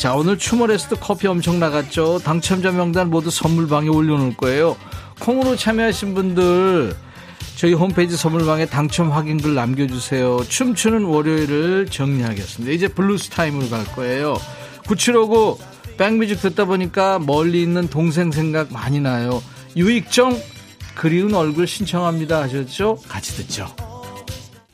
[0.00, 2.20] 자, 오늘 춤월에서도 커피 엄청 나갔죠.
[2.20, 4.74] 당첨자 명단 모두 선물방에 올려놓을 거예요.
[5.18, 6.96] 콩으로 참여하신 분들,
[7.56, 10.42] 저희 홈페이지 선물방에 당첨 확인글 남겨주세요.
[10.48, 12.72] 춤추는 월요일을 정리하겠습니다.
[12.72, 14.38] 이제 블루스 타임으로 갈 거예요.
[14.88, 15.58] 9759,
[15.98, 19.42] 백뮤직 듣다 보니까 멀리 있는 동생 생각 많이 나요.
[19.76, 20.34] 유익종
[20.94, 22.96] 그리운 얼굴 신청합니다 하셨죠?
[23.06, 23.66] 같이 듣죠.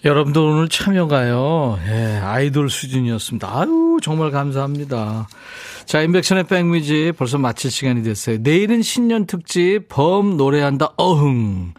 [0.05, 1.78] 여러분들 오늘 참여가요.
[1.88, 3.49] 예, 아이돌 수준이었습니다.
[3.51, 5.26] 아유 정말 감사합니다.
[5.84, 8.38] 자 인백션의 백뮤직 벌써 마칠 시간이 됐어요.
[8.40, 11.74] 내일은 신년 특집 범 노래한다 어흥.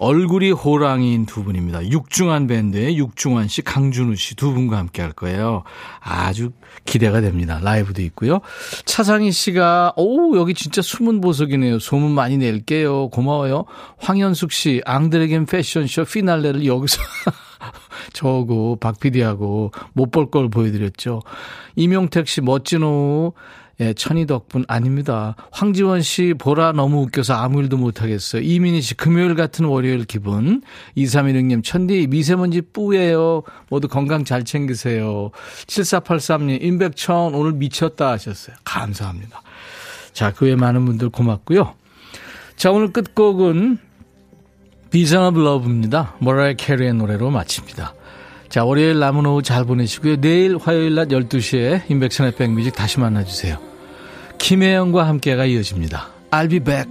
[0.00, 1.88] 얼굴이 호랑이인 두 분입니다.
[1.88, 5.64] 육중한 밴드의 육중한 씨, 강준우 씨 두 분과 함께 할 거예요.
[6.00, 6.52] 아주
[6.84, 7.58] 기대가 됩니다.
[7.60, 8.38] 라이브도 있고요.
[8.84, 11.80] 차상희 씨가 오 여기 진짜 숨은 보석이네요.
[11.80, 13.08] 소문 많이 낼게요.
[13.10, 13.64] 고마워요.
[13.98, 17.02] 황현숙 씨, 앙드레겐 패션쇼 피날레를 여기서
[18.12, 21.22] 저하고 박 PD하고 못 볼 걸 보여드렸죠.
[21.74, 23.32] 이명택 씨 멋진 오후
[23.80, 25.36] 예, 천희 덕분 아닙니다.
[25.52, 28.42] 황지원 씨 보라 너무 웃겨서 아무 일도 못하겠어요.
[28.42, 30.62] 이민희 씨 금요일 같은 월요일 기분.
[30.96, 33.42] 2316님 천디 미세먼지 뿌예요.
[33.70, 35.30] 모두 건강 잘 챙기세요.
[35.66, 38.56] 7483님 임백천 오늘 미쳤다 하셨어요.
[38.64, 39.42] 감사합니다.
[40.12, 41.74] 자, 그 외 많은 분들 고맙고요.
[42.56, 43.78] 자, 오늘 끝곡은
[44.90, 46.16] Vision of Love입니다.
[46.18, 47.94] 머라이어 캐리의 노래로 마칩니다.
[48.48, 50.20] 자, 월요일 남은 오후 잘 보내시고요.
[50.20, 53.58] 내일 화요일 낮 12시에 임백천의 백뮤직 다시 만나주세요.
[54.38, 56.08] 김혜영과 함께가 이어집니다.
[56.30, 56.90] I'll be back.